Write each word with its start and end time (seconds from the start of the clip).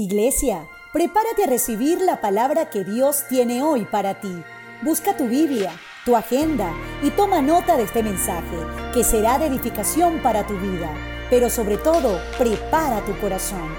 Iglesia, 0.00 0.68
prepárate 0.92 1.42
a 1.42 1.48
recibir 1.48 2.00
la 2.00 2.20
palabra 2.20 2.70
que 2.70 2.84
Dios 2.84 3.24
tiene 3.28 3.64
hoy 3.64 3.84
para 3.84 4.20
ti. 4.20 4.44
Busca 4.80 5.16
tu 5.16 5.26
Biblia, 5.26 5.72
tu 6.04 6.14
agenda 6.14 6.72
y 7.02 7.10
toma 7.10 7.42
nota 7.42 7.76
de 7.76 7.82
este 7.82 8.04
mensaje, 8.04 8.58
que 8.94 9.02
será 9.02 9.40
de 9.40 9.46
edificación 9.46 10.22
para 10.22 10.46
tu 10.46 10.56
vida. 10.58 10.88
Pero 11.30 11.50
sobre 11.50 11.78
todo, 11.78 12.20
prepara 12.38 13.04
tu 13.04 13.18
corazón. 13.18 13.74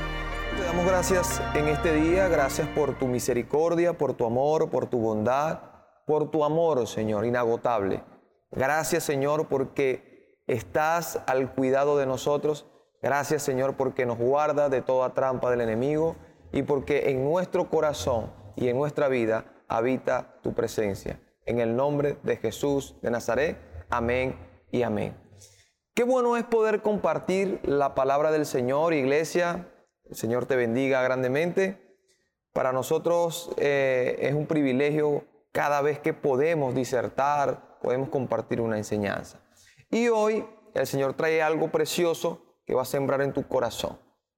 Te 0.58 0.63
damos 0.63 0.86
gracias 0.86 1.42
en 1.55 1.70
este 1.70 1.94
día, 1.94 2.28
gracias 2.28 2.68
por 2.68 3.00
tu 3.00 3.08
misericordia, 3.08 3.98
por 3.98 4.14
tu 4.14 4.26
amor, 4.26 4.70
por 4.70 4.88
tu 4.88 5.00
bondad, 5.00 5.60
por 6.06 6.30
tu 6.32 6.44
amor, 6.44 6.86
Señor, 6.86 7.26
inagotable. 7.26 8.04
Gracias, 8.52 9.06
Señor, 9.06 9.48
porque 9.48 10.38
estás 10.48 11.22
al 11.28 11.54
cuidado 11.54 11.98
de 11.98 12.06
nosotros 12.06 12.66
Gracias 13.02 13.43
Señor 13.43 13.77
porque 13.77 14.05
nos 14.05 14.18
guarda 14.18 14.70
de 14.70 14.81
toda 14.81 15.13
trampa 15.13 15.49
del 15.52 15.61
enemigo 15.61 16.18
y 16.52 16.63
porque 16.63 17.11
en 17.11 17.23
nuestro 17.23 17.70
corazón 17.70 18.31
y 18.55 18.67
en 18.67 18.77
nuestra 18.77 19.07
vida 19.07 19.45
habita 19.67 20.40
tu 20.41 20.53
presencia. 20.53 21.21
En 21.45 21.59
el 21.59 21.76
nombre 21.76 22.17
de 22.23 22.38
Jesús 22.38 22.95
de 23.02 23.09
Nazaret, 23.09 23.57
amén 23.90 24.35
y 24.71 24.84
amén. 24.84 25.16
Qué 25.93 26.04
bueno 26.04 26.38
es 26.38 26.43
poder 26.43 26.81
compartir 26.81 27.59
la 27.63 27.95
palabra 27.95 28.31
del 28.31 28.45
Señor, 28.45 28.93
iglesia. 28.93 29.70
El 30.09 30.16
Señor 30.16 30.45
te 30.45 30.55
bendiga 30.55 31.02
grandemente. 31.02 31.98
Para 32.54 32.73
nosotros 32.73 33.52
eh, 33.57 34.18
es 34.20 34.34
un 34.34 34.45
privilegio 34.45 35.23
cada 35.52 35.81
vez 35.81 35.99
que 35.99 36.13
podemos 36.13 36.76
disertar, 36.76 37.79
podemos 37.81 38.09
compartir 38.09 38.62
una 38.62 38.77
enseñanza. 38.77 39.40
Y 39.90 40.09
hoy 40.09 40.45
el 40.73 40.88
Señor 40.88 41.13
trae 41.13 41.41
algo 41.41 41.70
precioso 41.71 42.48
que 42.70 42.76
va 42.76 42.84
a 42.84 42.86
sembrar 42.86 43.20
en 43.22 43.34
tu 43.34 43.48
corazón. 43.48 43.98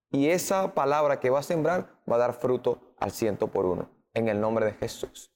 Y 0.10 0.30
esa 0.30 0.74
palabra 0.74 1.20
que 1.20 1.30
va 1.30 1.40
a 1.40 1.44
sembrar 1.44 2.00
va 2.10 2.16
a 2.16 2.20
dar 2.20 2.34
fruto 2.34 2.96
al 2.98 3.12
ciento 3.12 3.50
por 3.50 3.66
uno, 3.66 3.90
en 4.14 4.30
el 4.30 4.40
nombre 4.40 4.66
de 4.68 4.72
Jesús. 4.72 5.36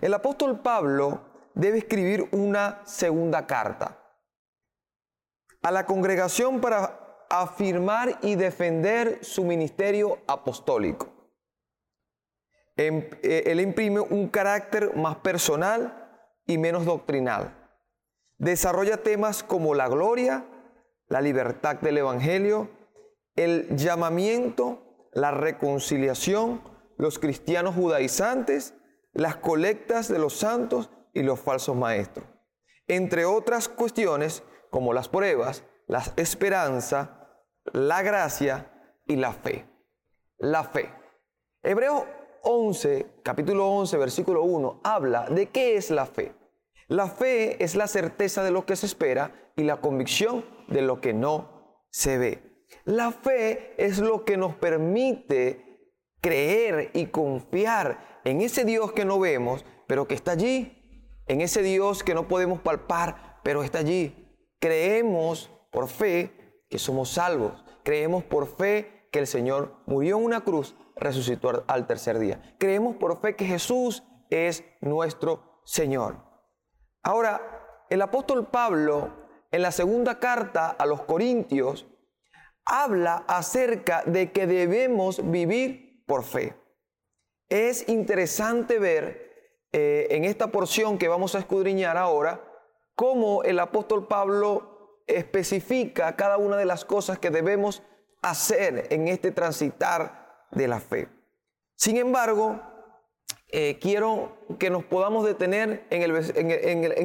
El 0.00 0.14
apóstol 0.14 0.60
Pablo 0.60 1.20
debe 1.52 1.76
escribir 1.76 2.26
una 2.32 2.80
segunda 2.86 3.46
carta 3.46 3.98
a 5.60 5.70
la 5.70 5.84
congregación 5.84 6.62
para 6.62 7.26
afirmar 7.28 8.18
y 8.22 8.36
defender 8.36 9.22
su 9.22 9.44
ministerio 9.44 10.20
apostólico. 10.26 11.12
Em, 12.74 13.06
eh, 13.22 13.42
él 13.48 13.60
imprime 13.60 14.00
un 14.00 14.28
carácter 14.28 14.96
más 14.96 15.16
personal 15.16 16.22
y 16.46 16.56
menos 16.56 16.86
doctrinal. 16.86 17.54
Desarrolla 18.38 18.96
temas 18.96 19.42
como 19.42 19.74
la 19.74 19.88
gloria, 19.88 20.46
la 21.08 21.20
libertad 21.20 21.76
del 21.76 21.98
Evangelio, 21.98 22.70
el 23.36 23.76
llamamiento, 23.76 25.08
la 25.12 25.30
reconciliación, 25.30 26.62
los 26.96 27.18
cristianos 27.18 27.74
judaizantes, 27.74 28.74
las 29.12 29.36
colectas 29.36 30.08
de 30.08 30.18
los 30.18 30.34
santos 30.34 30.90
y 31.12 31.22
los 31.22 31.40
falsos 31.40 31.76
maestros. 31.76 32.26
Entre 32.86 33.24
otras 33.24 33.68
cuestiones 33.68 34.42
como 34.70 34.92
las 34.92 35.08
pruebas, 35.08 35.64
la 35.86 36.02
esperanza, 36.16 37.28
la 37.72 38.02
gracia 38.02 38.70
y 39.06 39.16
la 39.16 39.32
fe. 39.32 39.66
La 40.38 40.64
fe. 40.64 40.92
Hebreo 41.62 42.06
11, 42.42 43.06
capítulo 43.22 43.68
11, 43.68 43.96
versículo 43.96 44.42
1, 44.42 44.80
habla 44.84 45.26
de 45.30 45.46
qué 45.46 45.76
es 45.76 45.90
la 45.90 46.06
fe. 46.06 46.34
La 46.88 47.08
fe 47.08 47.62
es 47.62 47.74
la 47.74 47.86
certeza 47.86 48.42
de 48.42 48.50
lo 48.50 48.66
que 48.66 48.76
se 48.76 48.86
espera 48.86 49.32
y 49.56 49.62
la 49.62 49.80
convicción 49.80 50.44
de 50.68 50.82
lo 50.82 51.00
que 51.00 51.12
no 51.12 51.78
se 51.90 52.18
ve. 52.18 52.66
La 52.84 53.12
fe 53.12 53.74
es 53.78 53.98
lo 53.98 54.24
que 54.24 54.36
nos 54.36 54.54
permite 54.56 55.92
creer 56.20 56.90
y 56.94 57.06
confiar 57.06 58.20
en 58.24 58.40
ese 58.40 58.64
Dios 58.64 58.92
que 58.92 59.04
no 59.04 59.18
vemos, 59.18 59.64
pero 59.86 60.08
que 60.08 60.14
está 60.14 60.32
allí, 60.32 61.10
en 61.26 61.40
ese 61.40 61.62
Dios 61.62 62.02
que 62.02 62.14
no 62.14 62.28
podemos 62.28 62.60
palpar, 62.60 63.40
pero 63.42 63.62
está 63.62 63.78
allí. 63.78 64.32
Creemos 64.58 65.50
por 65.70 65.88
fe 65.88 66.64
que 66.70 66.78
somos 66.78 67.10
salvos. 67.10 67.64
Creemos 67.82 68.24
por 68.24 68.46
fe 68.46 69.08
que 69.12 69.18
el 69.18 69.26
Señor 69.26 69.76
murió 69.86 70.16
en 70.16 70.24
una 70.24 70.40
cruz, 70.40 70.74
resucitó 70.96 71.64
al 71.66 71.86
tercer 71.86 72.18
día. 72.18 72.40
Creemos 72.58 72.96
por 72.96 73.20
fe 73.20 73.36
que 73.36 73.44
Jesús 73.44 74.02
es 74.30 74.64
nuestro 74.80 75.60
Señor. 75.64 76.16
Ahora, 77.02 77.86
el 77.90 78.00
apóstol 78.00 78.46
Pablo 78.46 79.23
en 79.54 79.62
la 79.62 79.70
segunda 79.70 80.18
carta 80.18 80.70
a 80.70 80.84
los 80.84 81.02
Corintios, 81.02 81.86
habla 82.64 83.24
acerca 83.28 84.02
de 84.04 84.32
que 84.32 84.48
debemos 84.48 85.30
vivir 85.30 86.02
por 86.06 86.24
fe. 86.24 86.56
Es 87.48 87.88
interesante 87.88 88.80
ver 88.80 89.60
eh, 89.70 90.08
en 90.10 90.24
esta 90.24 90.48
porción 90.48 90.98
que 90.98 91.06
vamos 91.06 91.36
a 91.36 91.38
escudriñar 91.38 91.96
ahora 91.96 92.42
cómo 92.96 93.44
el 93.44 93.60
apóstol 93.60 94.08
Pablo 94.08 95.04
especifica 95.06 96.16
cada 96.16 96.36
una 96.36 96.56
de 96.56 96.64
las 96.64 96.84
cosas 96.84 97.20
que 97.20 97.30
debemos 97.30 97.84
hacer 98.22 98.88
en 98.90 99.06
este 99.06 99.30
transitar 99.30 100.46
de 100.50 100.66
la 100.66 100.80
fe. 100.80 101.08
Sin 101.76 101.96
embargo, 101.96 102.60
eh, 103.56 103.78
quiero 103.78 104.36
que 104.58 104.68
nos 104.68 104.84
podamos 104.84 105.24
detener 105.24 105.86
en 105.90 106.02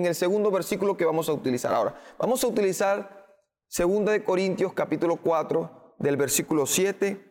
el, 0.05 0.15
segundo 0.15 0.49
versículo 0.49 0.97
que 0.97 1.05
vamos 1.05 1.29
a 1.29 1.33
utilizar 1.33 1.71
ahora. 1.71 2.01
Vamos 2.17 2.43
a 2.43 2.47
utilizar 2.47 3.37
2 3.69 4.05
de 4.05 4.23
Corintios 4.23 4.73
capítulo 4.73 5.17
4 5.17 5.95
del 5.99 6.17
versículo 6.17 6.65
7 6.65 7.23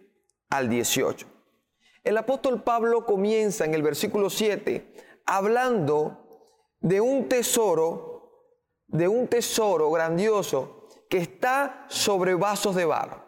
al 0.51 0.69
18. 0.69 1.27
El 2.05 2.17
apóstol 2.17 2.63
Pablo 2.63 3.07
comienza 3.07 3.65
en 3.65 3.75
el 3.75 3.83
versículo 3.83 4.31
7 4.31 4.95
hablando 5.27 6.47
de 6.79 7.01
un 7.01 7.29
tesoro, 7.29 8.55
de 8.87 9.09
un 9.09 9.27
tesoro 9.27 9.91
grandioso 9.91 10.87
que 11.11 11.19
está 11.19 11.87
sobre 11.89 12.35
vasos 12.35 12.77
de 12.77 12.85
barro. 12.85 13.28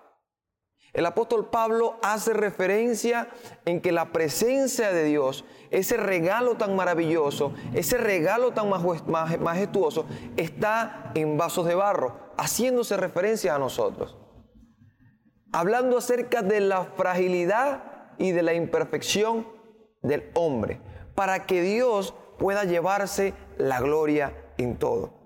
El 0.93 1.07
apóstol 1.07 1.51
Pablo 1.51 1.99
hace 2.03 2.33
referencia 2.33 3.29
en 3.65 3.81
que 3.81 3.93
la 3.93 4.13
presencia 4.13 4.93
de 4.93 5.05
Dios, 5.05 5.45
ese 5.71 5.97
regalo 5.97 6.57
tan 6.57 6.75
maravilloso, 6.75 7.55
ese 7.75 7.97
regalo 7.97 8.53
tan 8.53 8.69
majestuoso, 8.69 10.07
está 10.37 11.13
en 11.15 11.37
vasos 11.37 11.67
de 11.67 11.77
barro, 11.77 12.33
haciéndose 12.37 12.97
referencia 12.97 13.55
a 13.55 13.59
nosotros. 13.59 14.17
Hablando 15.53 15.99
acerca 15.99 16.43
de 16.43 16.61
la 16.61 16.85
fragilidad 16.85 17.85
y 18.19 18.33
de 18.33 18.43
la 18.43 18.55
imperfección 18.55 19.47
del 20.03 20.31
hombre, 20.35 20.81
para 21.15 21.47
que 21.47 21.63
Dios 21.63 22.15
pueda 22.39 22.65
llevarse 22.65 23.35
la 23.59 23.81
gloria 23.81 24.35
en 24.59 24.77
todo. 24.77 25.21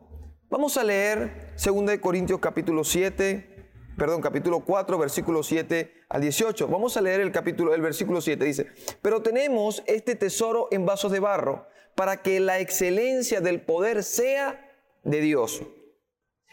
Vamos 0.51 0.77
a 0.77 0.85
leer 0.85 1.55
2 1.65 1.99
Corintios 2.01 2.39
capítulo 2.39 2.85
7, 2.85 3.54
perdón, 3.97 4.21
capítulo 4.21 4.61
4, 4.61 4.99
versículo 4.99 5.43
7 5.43 5.93
al 6.09 6.21
18. 6.21 6.69
Vamos 6.69 6.97
a 6.97 7.01
leer 7.01 7.21
el 7.21 7.33
capítulo, 7.33 7.75
el 7.75 7.81
versículo 7.81 8.21
7 8.21 8.45
dice, 8.45 8.69
"Pero 9.03 9.23
tenemos 9.23 9.83
este 9.87 10.15
tesoro 10.15 10.69
en 10.71 10.87
vasos 10.87 11.13
de 11.13 11.21
barro 11.21 11.67
para 11.95 12.23
que 12.23 12.41
la 12.41 12.59
excelencia 12.59 13.41
del 13.41 13.63
poder 13.63 14.03
sea 14.03 14.73
de 15.03 15.21
Dios 15.21 15.63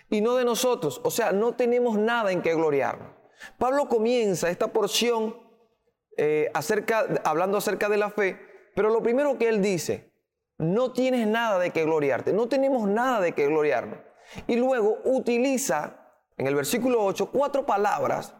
y 0.09 0.21
no 0.21 0.35
de 0.35 0.45
nosotros, 0.45 1.01
o 1.03 1.11
sea, 1.11 1.31
no 1.31 1.55
tenemos 1.55 1.97
nada 1.97 2.31
en 2.31 2.41
que 2.41 2.53
gloriarnos." 2.53 3.09
Pablo 3.57 3.87
comienza 3.87 4.49
esta 4.49 4.71
porción 4.71 5.35
eh, 6.17 6.51
hablando 7.23 7.57
acerca 7.57 7.89
de 7.89 7.97
la 7.97 8.11
fe, 8.11 8.37
pero 8.75 8.89
lo 8.89 9.01
primero 9.01 9.37
que 9.37 9.49
él 9.49 9.61
dice, 9.61 10.11
no 10.57 10.91
tienes 10.91 11.25
nada 11.27 11.57
de 11.57 11.71
que 11.71 11.83
gloriarte, 11.83 12.33
no 12.33 12.47
tenemos 12.47 12.87
nada 12.87 13.19
de 13.19 13.31
que 13.31 13.47
gloriarnos. 13.47 13.97
Y 14.47 14.55
luego 14.57 14.99
utiliza 15.05 16.00
en 16.37 16.47
el 16.47 16.55
versículo 16.55 17.03
8 17.03 17.29
cuatro 17.31 17.65
palabras 17.65 18.33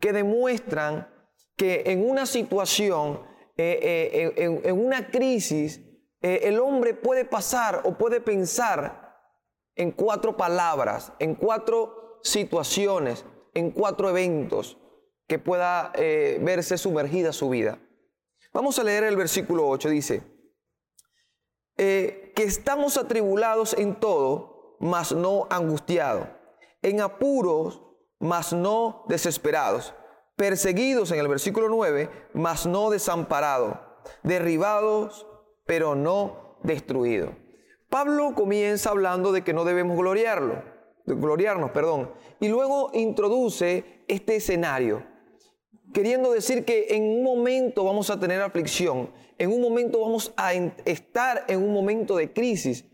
que 0.00 0.12
demuestran 0.12 1.08
que 1.56 1.84
en 1.86 2.08
una 2.08 2.26
situación, 2.26 3.22
eh, 3.56 4.32
eh, 4.36 4.60
en, 4.64 4.78
una 4.78 5.10
crisis, 5.10 5.80
eh, 6.20 6.40
el 6.44 6.58
hombre 6.58 6.94
puede 6.94 7.24
pasar 7.24 7.82
o 7.84 7.96
puede 7.96 8.20
pensar 8.20 9.16
en 9.74 9.90
cuatro 9.90 10.36
palabras, 10.36 11.12
en 11.18 11.34
cuatro 11.34 12.20
situaciones, 12.22 13.24
en 13.54 13.70
cuatro 13.70 14.10
eventos 14.10 14.78
que 15.26 15.38
pueda 15.38 15.92
verse 16.40 16.78
sumergida 16.78 17.32
su 17.32 17.48
vida. 17.48 17.78
Vamos 18.52 18.78
a 18.78 18.84
leer 18.84 19.04
el 19.04 19.16
versículo 19.16 19.68
8, 19.68 19.88
dice, 19.88 20.22
que 21.76 22.32
estamos 22.36 22.96
atribulados 22.96 23.74
en 23.74 23.96
todo, 23.96 24.76
mas 24.78 25.12
no 25.12 25.46
angustiados 25.50 26.28
en 26.82 27.00
apuros, 27.00 27.82
mas 28.18 28.52
no 28.52 29.04
desesperados, 29.08 29.94
perseguidos 30.36 31.10
en 31.10 31.20
el 31.20 31.28
versículo 31.28 31.68
9, 31.68 32.10
mas 32.34 32.66
no 32.66 32.90
desamparados, 32.90 33.78
derribados, 34.22 35.26
pero 35.64 35.94
no 35.94 36.58
destruidos. 36.62 37.30
Pablo 37.88 38.34
comienza 38.34 38.90
hablando 38.90 39.32
de 39.32 39.42
que 39.42 39.52
no 39.52 39.64
debemos 39.64 39.96
gloriarlo, 39.96 40.62
gloriarnos, 41.06 41.70
perdón, 41.70 42.12
y 42.40 42.48
luego 42.48 42.90
introduce 42.92 44.04
este 44.08 44.36
escenario 44.36 45.16
queriendo 45.92 46.32
decir 46.32 46.64
que 46.64 46.88
en 46.90 47.04
un 47.04 47.22
momento 47.22 47.84
vamos 47.84 48.10
a 48.10 48.20
tener 48.20 48.42
aflicción, 48.42 49.10
en 49.38 49.50
un 49.50 49.62
momento 49.62 50.00
vamos 50.00 50.32
a 50.36 50.52
estar 50.52 51.44
en 51.48 51.62
un 51.62 51.72
momento 51.72 52.16
de 52.16 52.32
crisis, 52.32 52.84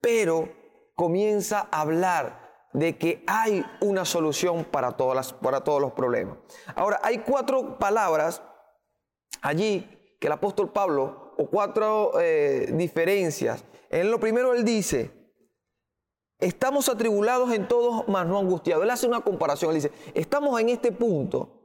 pero 0.00 0.48
comienza 0.94 1.68
a 1.70 1.82
hablar 1.82 2.45
de 2.76 2.98
que 2.98 3.24
hay 3.26 3.64
una 3.80 4.04
solución 4.04 4.62
para, 4.64 4.92
todas 4.92 5.32
para 5.32 5.64
todos 5.64 5.80
los 5.80 5.92
problemas. 5.92 6.36
Ahora, 6.74 7.00
hay 7.02 7.18
cuatro 7.18 7.78
palabras 7.78 8.42
allí 9.40 9.88
que 10.20 10.26
el 10.26 10.34
apóstol 10.34 10.70
Pablo, 10.70 11.32
o 11.38 11.46
cuatro 11.48 12.12
eh, 12.20 12.70
diferencias. 12.74 13.64
En 13.88 14.10
lo 14.10 14.20
primero 14.20 14.52
él 14.52 14.62
dice, 14.62 15.10
estamos 16.38 16.90
atribulados 16.90 17.50
en 17.52 17.66
todos, 17.66 18.06
mas 18.08 18.26
no 18.26 18.38
angustiados. 18.38 18.84
Él 18.84 18.90
hace 18.90 19.06
una 19.06 19.22
comparación, 19.22 19.70
él 19.70 19.76
dice, 19.76 19.92
estamos 20.12 20.60
en 20.60 20.68
este 20.68 20.92
punto, 20.92 21.55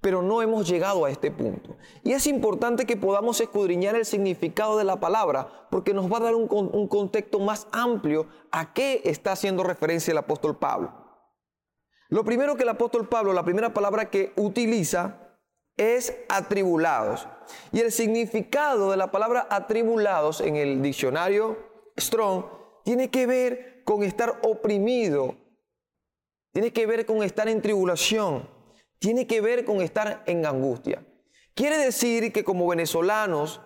pero 0.00 0.22
no 0.22 0.42
hemos 0.42 0.68
llegado 0.68 1.04
a 1.04 1.10
este 1.10 1.30
punto. 1.30 1.76
Y 2.04 2.12
es 2.12 2.26
importante 2.26 2.86
que 2.86 2.96
podamos 2.96 3.40
escudriñar 3.40 3.96
el 3.96 4.04
significado 4.04 4.78
de 4.78 4.84
la 4.84 5.00
palabra, 5.00 5.66
porque 5.70 5.92
nos 5.92 6.10
va 6.10 6.18
a 6.18 6.20
dar 6.20 6.34
un, 6.34 6.88
contexto 6.88 7.40
más 7.40 7.66
amplio 7.72 8.26
a 8.52 8.72
qué 8.72 9.02
está 9.04 9.32
haciendo 9.32 9.64
referencia 9.64 10.12
el 10.12 10.18
apóstol 10.18 10.56
Pablo. 10.56 10.92
Lo 12.10 12.24
primero 12.24 12.56
que 12.56 12.62
el 12.62 12.68
apóstol 12.68 13.08
Pablo, 13.08 13.32
la 13.32 13.44
primera 13.44 13.74
palabra 13.74 14.08
que 14.08 14.32
utiliza 14.36 15.36
es 15.76 16.16
atribulados. 16.28 17.26
Y 17.72 17.80
el 17.80 17.92
significado 17.92 18.90
de 18.90 18.96
la 18.96 19.10
palabra 19.10 19.46
atribulados 19.50 20.40
en 20.40 20.56
el 20.56 20.80
diccionario 20.80 21.56
Strong 21.98 22.44
tiene 22.84 23.10
que 23.10 23.26
ver 23.26 23.82
con 23.84 24.02
estar 24.02 24.40
oprimido, 24.42 25.36
tiene 26.52 26.72
que 26.72 26.86
ver 26.86 27.04
con 27.04 27.22
estar 27.22 27.48
en 27.48 27.60
tribulación 27.60 28.57
tiene 28.98 29.26
que 29.26 29.40
ver 29.40 29.64
con 29.64 29.80
estar 29.80 30.22
en 30.26 30.44
angustia. 30.46 31.04
Quiere 31.54 31.78
decir 31.78 32.32
que 32.32 32.44
como 32.44 32.68
venezolanos, 32.68 33.60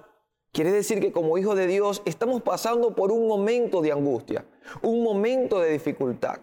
quiere 0.52 0.72
decir 0.72 1.00
que 1.00 1.12
como 1.12 1.36
hijos 1.38 1.56
de 1.56 1.66
Dios 1.66 2.02
estamos 2.04 2.42
pasando 2.42 2.94
por 2.94 3.12
un 3.12 3.26
momento 3.26 3.82
de 3.82 3.92
angustia, 3.92 4.46
un 4.82 5.02
momento 5.02 5.60
de 5.60 5.70
dificultad, 5.72 6.40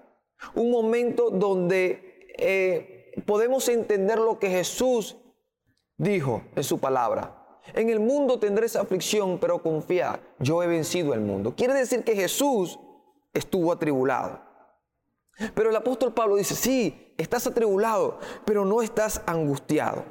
un 0.55 0.71
momento 0.71 1.29
donde 1.29 2.33
eh, 2.37 3.23
podemos 3.25 3.67
entender 3.69 4.19
lo 4.19 4.39
que 4.39 4.49
Jesús 4.49 5.17
dijo 5.97 6.43
en 6.55 6.63
su 6.63 6.79
palabra. 6.79 7.35
En 7.73 7.89
el 7.89 7.99
mundo 7.99 8.39
tendréis 8.39 8.75
aflicción, 8.75 9.37
pero 9.39 9.61
confiad, 9.61 10.19
yo 10.39 10.63
he 10.63 10.67
vencido 10.67 11.13
el 11.13 11.21
mundo. 11.21 11.53
Quiere 11.55 11.73
decir 11.73 12.03
que 12.03 12.15
Jesús 12.15 12.79
estuvo 13.33 13.71
atribulado. 13.71 14.48
Pero 15.53 15.69
el 15.69 15.75
apóstol 15.75 16.13
Pablo 16.13 16.35
dice, 16.35 16.55
sí, 16.55 17.13
estás 17.17 17.47
atribulado, 17.47 18.19
pero 18.45 18.65
no 18.65 18.81
estás 18.81 19.21
angustiado. 19.25 20.03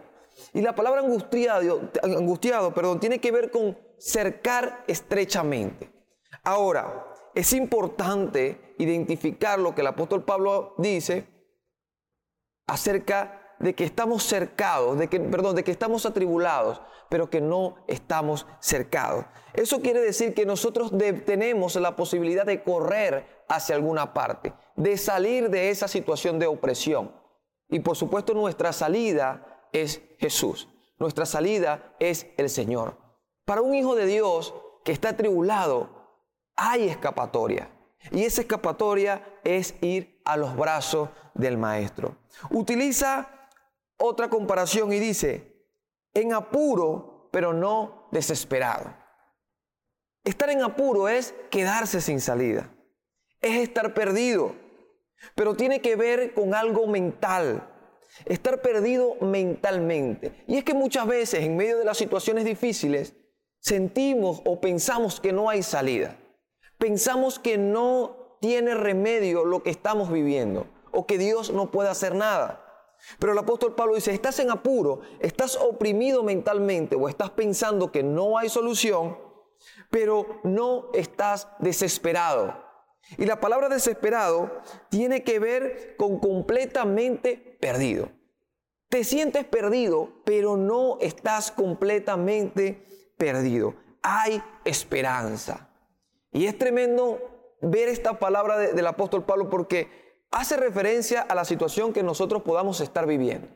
Y 0.53 0.63
la 0.63 0.75
palabra 0.75 1.01
angustiado, 1.01 1.91
angustiado 2.03 2.73
perdón, 2.73 3.01
tiene 3.01 3.21
que 3.21 3.33
ver 3.33 3.51
con 3.51 3.77
cercar 3.99 4.85
estrechamente. 4.87 5.93
Ahora, 6.45 7.07
es 7.35 7.53
importante 7.53 8.75
identificar 8.79 9.59
lo 9.59 9.75
que 9.75 9.83
el 9.83 9.89
apóstol 9.89 10.25
Pablo 10.25 10.75
dice 10.79 11.27
acerca 12.67 13.57
de 13.59 13.75
que 13.75 13.85
estamos 13.85 14.23
cercados, 14.23 14.99
de 14.99 15.09
que, 15.09 15.21
perdón, 15.21 15.57
de 15.57 15.65
que 15.65 15.71
estamos 15.71 16.07
atribulados, 16.07 16.81
pero 17.09 17.29
que 17.29 17.41
no 17.41 17.77
estamos 17.87 18.47
cercados. 18.61 19.25
Eso 19.55 19.81
quiere 19.81 20.01
decir 20.01 20.35
que 20.35 20.47
nosotros 20.47 20.93
tenemos 21.27 21.75
la 21.77 21.97
posibilidad 21.97 22.47
de 22.47 22.63
correr 22.63 23.38
hacia 23.49 23.75
alguna 23.75 24.13
parte, 24.13 24.53
de 24.77 24.97
salir 24.97 25.51
de 25.51 25.71
esa 25.71 25.89
situación 25.89 26.39
de 26.39 26.47
opresión. 26.47 27.13
Y 27.69 27.81
por 27.81 27.97
supuesto 27.97 28.35
nuestra 28.35 28.73
salida 28.73 29.67
es 29.73 30.01
Jesús, 30.19 30.69
nuestra 30.99 31.27
salida 31.27 31.95
es 31.99 32.27
el 32.37 32.51
Señor. 32.51 32.97
Para 33.45 33.63
un 33.63 33.75
hijo 33.75 33.95
de 33.95 34.07
Dios 34.07 34.55
que 34.85 34.93
está 34.93 35.17
tribulado, 35.17 35.89
hay 36.57 36.89
escapatoria. 36.89 37.71
Y 38.13 38.25
esa 38.25 38.43
escapatoria 38.43 39.41
es 39.43 39.75
ir 39.83 40.21
a 40.25 40.37
los 40.37 40.57
brazos 40.57 41.09
del 41.35 41.59
Maestro. 41.59 42.17
Utiliza 42.51 43.49
otra 43.97 44.29
comparación 44.29 44.93
y 44.93 44.99
dice, 44.99 45.67
en 46.15 46.33
apuro, 46.33 47.29
pero 47.33 47.53
no 47.53 48.09
desesperado. 48.13 48.95
Estar 50.25 50.51
en 50.51 50.63
apuro 50.63 51.09
es 51.09 51.35
quedarse 51.51 52.01
sin 52.01 52.21
salida 52.21 52.71
es 53.41 53.57
estar 53.57 53.95
perdido, 53.95 54.55
pero 55.35 55.55
tiene 55.55 55.81
que 55.81 55.97
ver 55.97 56.35
con 56.35 56.55
algo 56.55 56.87
mental. 56.87 57.75
Estar 58.25 58.61
perdido 58.63 59.15
mentalmente. 59.21 60.45
Y 60.47 60.57
es 60.57 60.65
que 60.65 60.75
muchas 60.75 61.07
veces 61.07 61.45
en 61.45 61.57
medio 61.57 61.79
de 61.79 61.85
las 61.85 61.99
situaciones 61.99 62.45
difíciles 62.45 63.15
sentimos 63.61 64.43
o 64.45 64.61
pensamos 64.61 65.21
que 65.21 65.33
no 65.33 65.49
hay 65.49 65.63
salida. 65.63 66.17
Pensamos 66.79 67.39
que 67.39 67.59
no 67.59 68.39
tiene 68.41 68.75
remedio 68.75 69.45
lo 69.45 69.63
que 69.63 69.71
estamos 69.71 70.11
viviendo 70.11 70.67
o 70.91 71.07
que 71.07 71.19
Dios 71.19 71.53
no 71.53 71.71
puede 71.71 71.91
hacer 71.91 72.15
nada. 72.15 72.65
Pero 73.19 73.33
el 73.33 73.39
apóstol 73.39 73.75
Pablo 73.75 73.95
dice, 73.95 74.13
estás 74.13 74.39
en 74.41 74.51
apuro, 74.51 75.01
estás 75.21 75.57
oprimido 75.57 76.23
mentalmente 76.23 76.97
o 76.97 77.09
estás 77.09 77.31
pensando 77.31 77.93
que 77.93 78.03
no 78.03 78.39
hay 78.39 78.49
solución, 78.49 79.17
pero 79.91 80.41
no 80.43 80.91
estás 80.93 81.49
desesperado. 81.61 82.68
Y 83.17 83.25
la 83.25 83.41
palabra 83.41 83.69
desesperado 83.69 84.51
tiene 84.91 85.23
que 85.23 85.39
ver 85.39 85.97
con 85.97 86.19
completamente 86.19 87.57
perdido. 87.61 88.11
Te 88.89 89.05
sientes 89.05 89.45
perdido, 89.45 90.11
pero 90.25 90.57
no 90.57 90.99
estás 91.01 91.51
completamente 91.51 92.85
perdido. 93.17 93.75
Hay 94.03 94.43
esperanza. 94.65 95.71
Y 96.33 96.47
es 96.47 96.57
tremendo 96.59 97.57
ver 97.61 97.89
esta 97.89 98.19
palabra 98.19 98.59
del 98.59 98.87
apóstol 98.87 99.25
Pablo 99.25 99.49
porque 99.49 99.89
hace 100.31 100.57
referencia 100.57 101.23
a 101.23 101.35
la 101.35 101.45
situación 101.45 101.93
que 101.93 102.03
nosotros 102.03 102.43
podamos 102.43 102.81
estar 102.81 103.07
viviendo. 103.07 103.49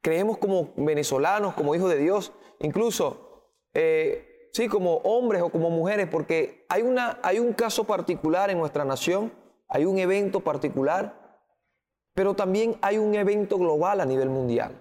Creemos 0.00 0.38
como 0.38 0.72
venezolanos, 0.76 1.54
como 1.54 1.74
hijos 1.74 1.90
de 1.90 1.98
Dios, 1.98 2.32
incluso 2.60 3.50
eh, 3.72 4.33
sí, 4.54 4.68
como 4.68 4.98
hombres 4.98 5.42
o 5.42 5.50
como 5.50 5.68
mujeres, 5.68 6.08
porque 6.08 6.64
hay, 6.68 6.82
una, 6.82 7.18
hay 7.22 7.40
un 7.40 7.52
caso 7.52 7.84
particular 7.84 8.50
en 8.50 8.58
nuestra 8.58 8.84
nación, 8.84 9.32
hay 9.68 9.84
un 9.84 9.98
evento 9.98 10.40
particular, 10.40 11.42
pero 12.14 12.34
también 12.34 12.78
hay 12.80 12.98
un 12.98 13.14
evento 13.16 13.58
global 13.58 14.00
a 14.00 14.06
nivel 14.06 14.30
mundial. 14.30 14.80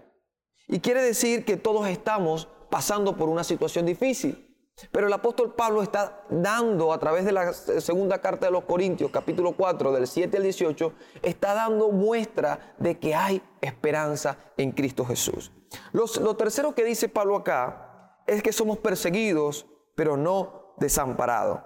Y 0.68 0.80
quiere 0.80 1.02
decir 1.02 1.44
que 1.44 1.58
todos 1.58 1.88
estamos 1.88 2.48
pasando 2.70 3.18
por 3.18 3.30
una 3.30 3.44
situación 3.44 3.86
difícil. 3.86 4.50
Pero 4.92 5.06
el 5.06 5.14
apóstol 5.14 5.54
Pablo 5.54 5.84
está 5.84 6.24
dando 6.30 6.94
a 6.94 7.00
través 7.00 7.26
de 7.26 7.32
la 7.32 7.54
segunda 7.54 8.20
carta 8.22 8.48
de 8.48 8.52
los 8.52 8.64
Corintios, 8.64 9.12
capítulo 9.12 9.56
4, 9.56 9.92
del 9.92 10.08
7 10.08 10.38
al 10.38 10.44
18, 10.44 10.94
está 11.22 11.54
dando 11.54 11.90
muestra 11.90 12.76
de 12.80 12.98
que 12.98 13.14
hay 13.14 13.42
esperanza 13.62 14.38
en 14.58 14.72
Cristo 14.72 15.06
Jesús. 15.06 15.52
lo 15.92 16.36
tercero 16.36 16.74
que 16.74 16.84
dice 16.84 17.08
Pablo 17.08 17.36
acá 17.36 17.93
es 18.28 18.44
que 18.44 18.54
somos 18.54 18.78
perseguidos, 18.78 19.66
pero 19.96 20.18
no 20.18 20.74
desamparados. 20.78 21.62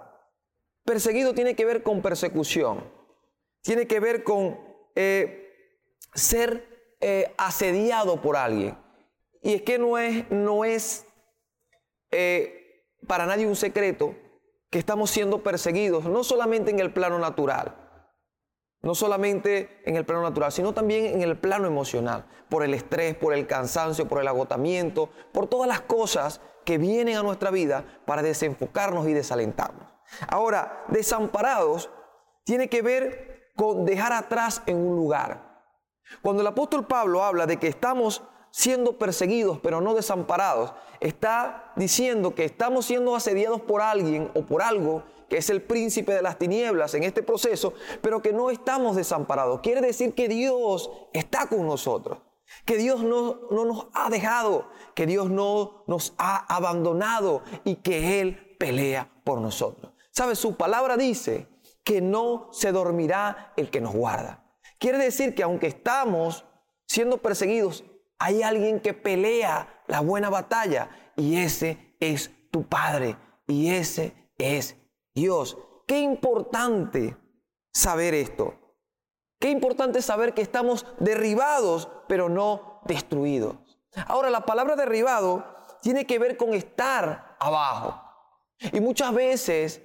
Perseguido 0.84 1.34
tiene 1.34 1.54
que 1.54 1.64
ver 1.64 1.82
con 1.82 2.02
persecución, 2.02 2.84
tiene 3.62 3.86
que 3.86 4.00
ver 4.00 4.24
con 4.24 4.58
eh, 4.94 5.76
ser 6.14 6.96
eh, 7.00 7.34
asediado 7.36 8.20
por 8.20 8.36
alguien. 8.36 8.76
Y 9.42 9.54
es 9.54 9.62
que 9.62 9.78
no 9.78 9.98
es, 9.98 10.30
no 10.30 10.64
es 10.64 11.06
eh, 12.10 12.84
para 13.06 13.26
nadie 13.26 13.46
un 13.46 13.56
secreto 13.56 14.14
que 14.70 14.78
estamos 14.78 15.10
siendo 15.10 15.42
perseguidos, 15.42 16.04
no 16.04 16.24
solamente 16.24 16.70
en 16.70 16.80
el 16.80 16.92
plano 16.92 17.18
natural, 17.18 17.87
no 18.82 18.94
solamente 18.94 19.82
en 19.84 19.96
el 19.96 20.04
plano 20.04 20.22
natural, 20.22 20.52
sino 20.52 20.72
también 20.72 21.06
en 21.06 21.22
el 21.22 21.38
plano 21.38 21.66
emocional, 21.66 22.26
por 22.48 22.62
el 22.62 22.74
estrés, 22.74 23.14
por 23.16 23.34
el 23.34 23.46
cansancio, 23.46 24.08
por 24.08 24.20
el 24.20 24.28
agotamiento, 24.28 25.10
por 25.32 25.46
todas 25.46 25.68
las 25.68 25.80
cosas 25.80 26.40
que 26.64 26.78
vienen 26.78 27.16
a 27.16 27.22
nuestra 27.22 27.50
vida 27.50 27.84
para 28.06 28.22
desenfocarnos 28.22 29.08
y 29.08 29.12
desalentarnos. 29.12 29.88
Ahora, 30.28 30.84
desamparados 30.88 31.90
tiene 32.44 32.68
que 32.68 32.82
ver 32.82 33.52
con 33.56 33.84
dejar 33.84 34.12
atrás 34.12 34.62
en 34.66 34.76
un 34.76 34.96
lugar. 34.96 35.48
Cuando 36.22 36.42
el 36.42 36.46
apóstol 36.46 36.86
Pablo 36.86 37.24
habla 37.24 37.46
de 37.46 37.58
que 37.58 37.68
estamos 37.68 38.22
siendo 38.50 38.98
perseguidos 38.98 39.58
pero 39.60 39.80
no 39.80 39.94
desamparados, 39.94 40.72
está 41.00 41.72
diciendo 41.76 42.34
que 42.34 42.44
estamos 42.44 42.86
siendo 42.86 43.14
asediados 43.14 43.60
por 43.60 43.82
alguien 43.82 44.30
o 44.34 44.42
por 44.42 44.62
algo 44.62 45.02
que 45.28 45.38
es 45.38 45.50
el 45.50 45.62
príncipe 45.62 46.12
de 46.12 46.22
las 46.22 46.38
tinieblas 46.38 46.94
en 46.94 47.02
este 47.02 47.22
proceso, 47.22 47.74
pero 48.00 48.22
que 48.22 48.32
no 48.32 48.50
estamos 48.50 48.96
desamparados. 48.96 49.60
Quiere 49.60 49.80
decir 49.80 50.14
que 50.14 50.28
Dios 50.28 50.90
está 51.12 51.46
con 51.48 51.66
nosotros, 51.66 52.18
que 52.64 52.76
Dios 52.76 53.02
no, 53.02 53.40
no 53.50 53.64
nos 53.64 53.86
ha 53.92 54.10
dejado, 54.10 54.70
que 54.94 55.06
Dios 55.06 55.30
no 55.30 55.84
nos 55.86 56.14
ha 56.18 56.54
abandonado 56.54 57.42
y 57.64 57.76
que 57.76 58.20
Él 58.20 58.56
pelea 58.58 59.10
por 59.24 59.40
nosotros. 59.40 59.92
¿Sabe? 60.10 60.34
Su 60.34 60.56
palabra 60.56 60.96
dice 60.96 61.46
que 61.84 62.00
no 62.00 62.48
se 62.52 62.72
dormirá 62.72 63.52
el 63.56 63.70
que 63.70 63.80
nos 63.80 63.94
guarda. 63.94 64.44
Quiere 64.78 64.98
decir 64.98 65.34
que 65.34 65.42
aunque 65.42 65.66
estamos 65.66 66.44
siendo 66.86 67.18
perseguidos, 67.18 67.84
Hay 68.18 68.42
alguien 68.42 68.80
que 68.80 68.94
pelea 68.94 69.82
la 69.86 70.00
buena 70.00 70.28
batalla 70.28 70.90
y 71.16 71.36
ese 71.36 71.94
es 72.00 72.30
tu 72.50 72.66
Padre 72.66 73.16
y 73.46 73.70
ese 73.70 74.12
es 74.38 74.76
Dios. 75.18 75.58
Qué 75.86 76.00
importante 76.00 77.16
saber 77.72 78.14
esto. 78.14 78.54
Qué 79.40 79.50
importante 79.50 80.02
saber 80.02 80.34
que 80.34 80.42
estamos 80.42 80.86
derribados, 80.98 81.88
pero 82.08 82.28
no 82.28 82.80
destruidos. 82.84 83.56
Ahora, 84.06 84.30
la 84.30 84.44
palabra 84.44 84.76
derribado 84.76 85.44
tiene 85.80 86.06
que 86.06 86.18
ver 86.18 86.36
con 86.36 86.54
estar 86.54 87.36
abajo. 87.40 88.00
Y 88.72 88.80
muchas 88.80 89.14
veces 89.14 89.82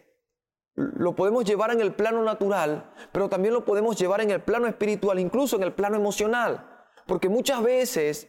lo 0.75 1.15
podemos 1.15 1.45
llevar 1.45 1.71
en 1.71 1.81
el 1.81 1.93
plano 1.93 2.23
natural, 2.23 2.91
pero 3.11 3.29
también 3.29 3.53
lo 3.53 3.63
podemos 3.63 3.97
llevar 3.97 4.21
en 4.21 4.31
el 4.31 4.41
plano 4.41 4.67
espiritual, 4.67 5.19
incluso 5.19 5.55
en 5.55 5.63
el 5.63 5.73
plano 5.73 5.95
emocional. 5.95 6.67
Porque 7.05 7.29
muchas 7.29 7.61
veces, 7.61 8.27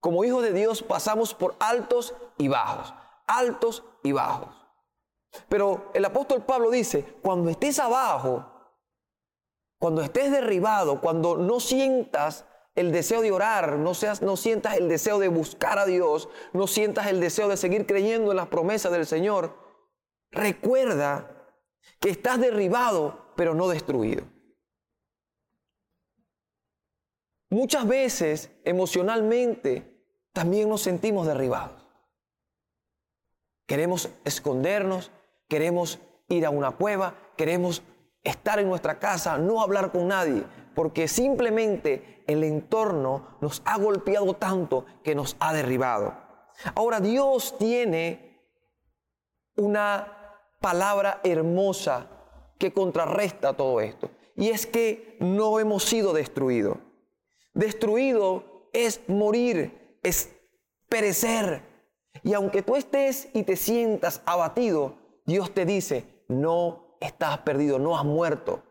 como 0.00 0.24
hijos 0.24 0.42
de 0.42 0.52
Dios, 0.52 0.82
pasamos 0.82 1.34
por 1.34 1.56
altos 1.60 2.14
y 2.36 2.48
bajos, 2.48 2.92
altos 3.26 3.84
y 4.02 4.12
bajos. 4.12 4.57
Pero 5.48 5.90
el 5.94 6.04
apóstol 6.04 6.44
Pablo 6.44 6.70
dice, 6.70 7.02
cuando 7.22 7.50
estés 7.50 7.78
abajo, 7.78 8.46
cuando 9.78 10.02
estés 10.02 10.30
derribado, 10.30 11.00
cuando 11.00 11.36
no 11.36 11.60
sientas 11.60 12.46
el 12.74 12.92
deseo 12.92 13.22
de 13.22 13.32
orar, 13.32 13.78
no, 13.78 13.94
seas, 13.94 14.22
no 14.22 14.36
sientas 14.36 14.76
el 14.76 14.88
deseo 14.88 15.18
de 15.18 15.28
buscar 15.28 15.78
a 15.78 15.86
Dios, 15.86 16.28
no 16.52 16.66
sientas 16.66 17.08
el 17.08 17.20
deseo 17.20 17.48
de 17.48 17.56
seguir 17.56 17.86
creyendo 17.86 18.30
en 18.30 18.36
las 18.36 18.48
promesas 18.48 18.92
del 18.92 19.06
Señor, 19.06 19.56
recuerda 20.30 21.54
que 22.00 22.10
estás 22.10 22.40
derribado, 22.40 23.32
pero 23.36 23.54
no 23.54 23.68
destruido. 23.68 24.24
Muchas 27.50 27.86
veces 27.86 28.50
emocionalmente 28.64 29.98
también 30.32 30.68
nos 30.68 30.82
sentimos 30.82 31.26
derribados. 31.26 31.88
Queremos 33.66 34.10
escondernos, 34.24 35.10
queremos 35.48 35.98
ir 36.28 36.46
a 36.46 36.50
una 36.50 36.72
cueva, 36.72 37.14
queremos 37.36 37.82
estar 38.22 38.58
en 38.58 38.68
nuestra 38.68 38.98
casa, 38.98 39.38
no 39.38 39.62
hablar 39.62 39.90
con 39.90 40.08
nadie, 40.08 40.44
porque 40.74 41.08
simplemente 41.08 42.22
el 42.26 42.44
entorno 42.44 43.38
nos 43.40 43.62
ha 43.64 43.78
golpeado 43.78 44.34
tanto 44.34 44.84
que 45.02 45.14
nos 45.14 45.36
ha 45.40 45.52
derribado. 45.52 46.14
Ahora 46.74 47.00
Dios 47.00 47.56
tiene 47.58 48.44
una 49.56 50.40
palabra 50.60 51.20
hermosa 51.24 52.08
que 52.58 52.72
contrarresta 52.72 53.56
todo 53.56 53.80
esto, 53.80 54.10
y 54.36 54.50
es 54.50 54.66
que 54.66 55.16
no 55.20 55.58
hemos 55.58 55.84
sido 55.84 56.12
destruidos. 56.12 56.78
Destruido 57.54 58.68
es 58.72 59.00
morir, 59.08 59.98
es 60.02 60.30
perecer. 60.88 61.62
Y 62.22 62.34
aunque 62.34 62.62
tú 62.62 62.76
estés 62.76 63.28
y 63.32 63.44
te 63.44 63.56
sientas 63.56 64.22
abatido, 64.26 64.96
Dios 65.28 65.52
te 65.52 65.66
dice, 65.66 66.24
no 66.28 66.96
estás 67.02 67.36
perdido, 67.40 67.78
no 67.78 67.98
has 67.98 68.04
muerto. 68.06 68.62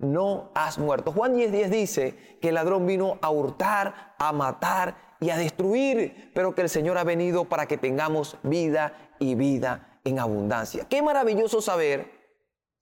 No 0.00 0.50
has 0.52 0.78
muerto. 0.78 1.12
Juan 1.12 1.36
10:10 1.36 1.68
dice 1.68 2.38
que 2.40 2.48
el 2.48 2.56
ladrón 2.56 2.86
vino 2.86 3.20
a 3.22 3.30
hurtar, 3.30 4.16
a 4.18 4.32
matar 4.32 5.16
y 5.20 5.30
a 5.30 5.36
destruir, 5.36 6.32
pero 6.34 6.56
que 6.56 6.62
el 6.62 6.68
Señor 6.68 6.98
ha 6.98 7.04
venido 7.04 7.44
para 7.44 7.66
que 7.66 7.78
tengamos 7.78 8.36
vida 8.42 9.14
y 9.20 9.36
vida 9.36 10.00
en 10.02 10.18
abundancia. 10.18 10.88
Qué 10.88 11.02
maravilloso 11.02 11.62
saber 11.62 12.10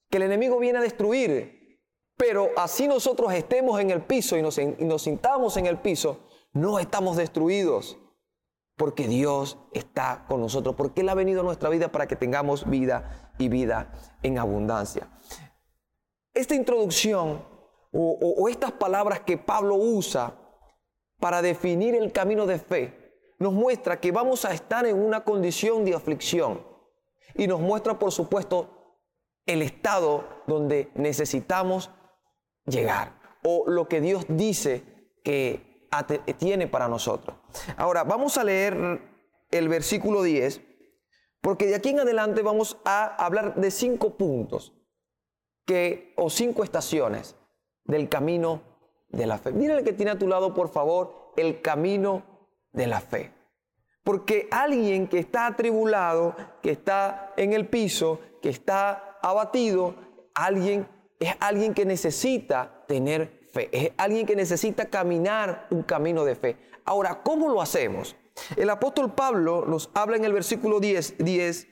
que 0.09 0.16
el 0.16 0.23
enemigo 0.23 0.59
viene 0.59 0.78
a 0.78 0.82
destruir, 0.82 1.78
pero 2.16 2.49
así 2.56 2.88
nosotros 2.88 3.35
estemos 3.35 3.78
en 3.80 3.90
el 3.90 4.00
piso 4.00 4.38
y 4.38 4.40
nos 4.40 5.02
sintamos 5.02 5.59
en 5.59 5.66
el 5.66 5.76
piso, 5.76 6.26
no 6.54 6.78
estamos 6.78 7.18
destruidos 7.18 7.99
porque 8.81 9.07
Dios 9.07 9.59
está 9.75 10.25
con 10.27 10.41
nosotros, 10.41 10.75
porque 10.75 11.03
Él 11.03 11.11
ha 11.11 11.15
venido 11.15 11.43
a 11.43 11.45
nuestra 11.45 11.69
vida 11.69 11.93
para 11.93 12.09
que 12.09 12.17
tengamos 12.17 12.67
vida 12.67 13.35
y 13.37 13.51
vida 13.51 13.93
en 14.23 14.39
abundancia. 14.39 15.07
Esta 16.33 16.55
introducción 16.55 17.45
o, 17.93 18.49
estas 18.49 18.73
palabras 18.73 19.21
que 19.21 19.37
Pablo 19.37 19.75
usa 19.75 20.35
para 21.19 21.43
definir 21.43 21.95
el 21.95 22.11
camino 22.11 22.47
de 22.47 22.59
fe 22.59 23.19
nos 23.39 23.53
muestra 23.53 24.01
que 24.01 24.13
vamos 24.13 24.47
a 24.47 24.55
estar 24.55 24.87
en 24.87 24.99
una 24.99 25.25
condición 25.25 25.85
de 25.85 25.95
aflicción 25.95 26.67
y 27.35 27.47
nos 27.47 27.61
muestra, 27.61 27.99
por 27.99 28.13
supuesto, 28.13 28.97
el 29.45 29.61
estado 29.61 30.25
donde 30.47 30.91
necesitamos 30.95 31.91
llegar 32.65 33.21
o 33.45 33.65
lo 33.69 33.89
que 33.89 34.01
Dios 34.01 34.25
dice 34.27 34.85
que 35.23 35.70
tiene 36.38 36.66
para 36.66 36.88
nosotros. 36.88 37.37
Ahora, 37.76 38.04
vamos 38.04 38.38
a 38.38 38.44
leer 38.44 39.00
el 39.50 39.68
versículo 39.68 40.23
10, 40.23 40.61
porque 41.40 41.66
de 41.66 41.75
aquí 41.75 41.90
en 41.90 42.00
adelante 42.00 42.42
vamos 42.42 42.78
a 42.85 43.06
hablar 43.25 43.54
de 43.56 43.70
cinco 43.70 44.16
puntos 44.16 44.73
que, 45.66 46.14
o 46.16 46.30
cinco 46.30 46.64
estaciones 46.64 47.37
del 47.85 48.09
camino 48.09 48.62
de 49.09 49.26
la 49.26 49.38
fe. 49.38 49.52
Mira 49.52 49.76
el 49.76 49.85
que 49.85 49.92
tiene 49.92 50.12
a 50.12 50.18
tu 50.18 50.28
lado, 50.28 50.54
por 50.54 50.68
favor, 50.68 51.32
el 51.37 51.61
camino 51.61 52.23
de 52.73 52.87
la 52.87 53.00
fe. 53.00 53.32
Porque 54.04 54.49
alguien 54.50 55.09
que 55.09 55.18
está 55.18 55.47
atribulado, 55.47 56.35
que 56.62 56.70
está 56.70 57.32
en 57.37 57.52
el 57.52 57.68
piso, 57.68 58.20
que 58.40 58.49
está 58.49 59.18
abatido, 59.23 59.94
alguien 60.35 60.87
es 61.20 61.37
alguien 61.38 61.75
que 61.75 61.85
necesita 61.85 62.85
tener 62.88 63.39
fe. 63.52 63.69
Es 63.73 63.92
alguien 63.97 64.26
que 64.26 64.37
necesita 64.37 64.87
caminar 64.87 65.66
un 65.71 65.83
camino 65.83 66.25
de 66.25 66.35
fe. 66.35 66.57
Ahora, 66.85 67.23
¿cómo 67.23 67.49
lo 67.49 67.61
hacemos? 67.61 68.16
El 68.57 68.71
apóstol 68.71 69.14
Pablo 69.14 69.64
nos 69.66 69.90
habla 69.95 70.16
en 70.16 70.25
el 70.25 70.33
versículo 70.33 70.80
10, 70.80 71.16
10 71.19 71.69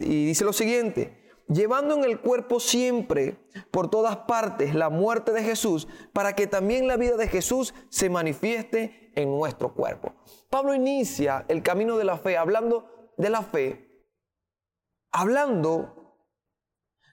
y 0.00 0.26
dice 0.26 0.44
lo 0.44 0.52
siguiente, 0.52 1.16
llevando 1.48 1.94
en 1.94 2.04
el 2.04 2.20
cuerpo 2.20 2.58
siempre, 2.58 3.36
por 3.70 3.88
todas 3.88 4.16
partes, 4.16 4.74
la 4.74 4.90
muerte 4.90 5.32
de 5.32 5.42
Jesús, 5.42 5.86
para 6.12 6.34
que 6.34 6.46
también 6.46 6.88
la 6.88 6.96
vida 6.96 7.16
de 7.16 7.28
Jesús 7.28 7.74
se 7.88 8.10
manifieste 8.10 9.12
en 9.14 9.30
nuestro 9.30 9.72
cuerpo. 9.72 10.14
Pablo 10.50 10.74
inicia 10.74 11.44
el 11.48 11.62
camino 11.62 11.96
de 11.96 12.04
la 12.04 12.18
fe 12.18 12.36
hablando 12.36 13.12
de 13.16 13.30
la 13.30 13.42
fe, 13.42 14.08
hablando 15.12 16.18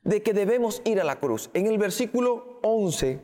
de 0.03 0.23
que 0.23 0.33
debemos 0.33 0.81
ir 0.83 0.99
a 0.99 1.03
la 1.03 1.19
cruz. 1.19 1.51
En 1.53 1.67
el 1.67 1.77
versículo 1.77 2.50
11, 2.61 3.21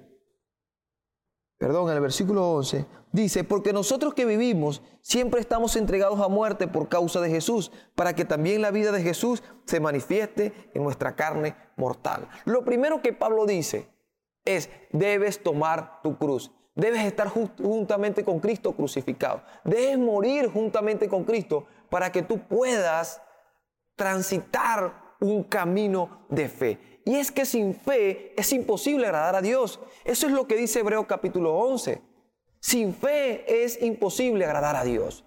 perdón, 1.58 1.90
en 1.90 1.96
el 1.96 2.02
versículo 2.02 2.52
11, 2.54 2.86
dice, 3.12 3.44
porque 3.44 3.74
nosotros 3.74 4.14
que 4.14 4.26
vivimos 4.26 4.82
siempre 5.02 5.40
estamos 5.42 5.76
entregados 5.76 6.20
a 6.20 6.28
muerte 6.28 6.68
por 6.68 6.90
causa 6.90 7.22
de 7.22 7.30
Jesús, 7.30 7.72
para 7.96 8.14
que 8.14 8.26
también 8.26 8.62
la 8.62 8.72
vida 8.72 8.92
de 8.92 9.02
Jesús 9.02 9.44
se 9.66 9.80
manifieste 9.80 10.72
en 10.74 10.84
nuestra 10.84 11.16
carne 11.16 11.56
mortal. 11.76 12.28
Lo 12.46 12.64
primero 12.64 13.02
que 13.02 13.14
Pablo 13.14 13.46
dice 13.46 13.90
es, 14.46 14.70
debes 14.92 15.42
tomar 15.44 16.02
tu 16.02 16.18
cruz. 16.18 16.52
Debes 16.76 17.06
estar 17.06 17.28
juntamente 17.28 18.24
con 18.24 18.40
Cristo 18.40 18.72
crucificado. 18.74 19.42
Debes 19.64 19.98
morir 19.98 20.48
juntamente 20.48 21.10
con 21.10 21.24
Cristo 21.24 21.66
para 21.90 22.12
que 22.12 22.22
tú 22.22 22.48
puedas 22.48 23.20
transitar 23.96 25.16
un 25.20 25.44
camino 25.44 26.28
de 26.30 26.48
fe. 26.48 26.97
Y 27.08 27.16
es 27.16 27.32
que 27.32 27.46
sin 27.46 27.74
fe 27.74 28.34
es 28.36 28.52
imposible 28.52 29.06
agradar 29.06 29.38
a 29.38 29.42
Dios. 29.42 29.80
Eso 30.04 30.28
es 30.28 30.34
lo 30.34 30.46
que 30.46 30.58
dice 30.58 30.82
Hebreo 30.82 31.08
capítulo 31.08 31.56
11. 31.56 32.02
Sin 32.60 32.94
fe 32.94 33.64
es 33.64 33.82
imposible 33.82 34.44
agradar 34.44 34.76
a 34.76 34.84
Dios. 34.84 35.24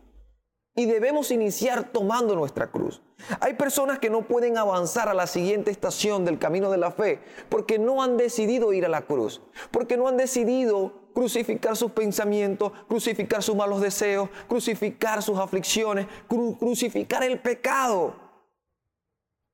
Y 0.76 0.84
debemos 0.84 1.30
iniciar 1.30 1.90
tomando 1.90 2.36
nuestra 2.36 2.70
cruz. 2.70 3.00
Hay 3.40 3.54
personas 3.54 3.98
que 3.98 4.10
no 4.10 4.28
pueden 4.28 4.58
avanzar 4.58 5.08
a 5.08 5.14
la 5.14 5.26
siguiente 5.26 5.70
estación 5.70 6.26
del 6.26 6.38
camino 6.38 6.70
de 6.70 6.76
la 6.76 6.90
fe 6.90 7.20
porque 7.48 7.78
no 7.78 8.02
han 8.02 8.18
decidido 8.18 8.74
ir 8.74 8.84
a 8.84 8.90
la 8.90 9.00
cruz, 9.00 9.40
porque 9.70 9.96
no 9.96 10.06
han 10.06 10.18
decidido 10.18 10.92
crucificar 11.14 11.78
sus 11.78 11.92
pensamientos, 11.92 12.72
crucificar 12.88 13.42
sus 13.42 13.56
malos 13.56 13.80
deseos, 13.80 14.28
crucificar 14.48 15.22
sus 15.22 15.38
aflicciones, 15.38 16.06
crucificar 16.28 17.22
el 17.22 17.40
pecado 17.40 18.19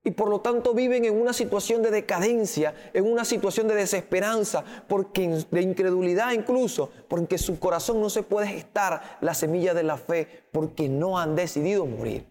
y 0.07 0.13
por 0.13 0.29
lo 0.29 0.41
tanto 0.41 0.73
viven 0.73 1.05
en 1.05 1.21
una 1.21 1.33
situación 1.33 1.83
de 1.83 1.91
decadencia, 1.91 2.73
en 2.95 3.11
una 3.11 3.25
situación 3.25 3.67
de 3.67 3.75
desesperanza, 3.75 4.63
porque 4.87 5.45
de 5.51 5.63
incredulidad 5.63 6.31
incluso, 6.31 6.93
porque 7.09 7.39
su 7.39 7.59
corazón 7.59 8.01
no 8.01 8.09
se 8.09 8.23
puede 8.23 8.47
gestar 8.47 9.19
la 9.21 9.35
semilla 9.35 9.75
de 9.75 9.83
la 9.83 9.97
fe, 9.97 10.45
porque 10.53 10.89
no 10.89 11.19
han 11.19 11.35
decidido 11.35 11.87
morir. 11.87 12.25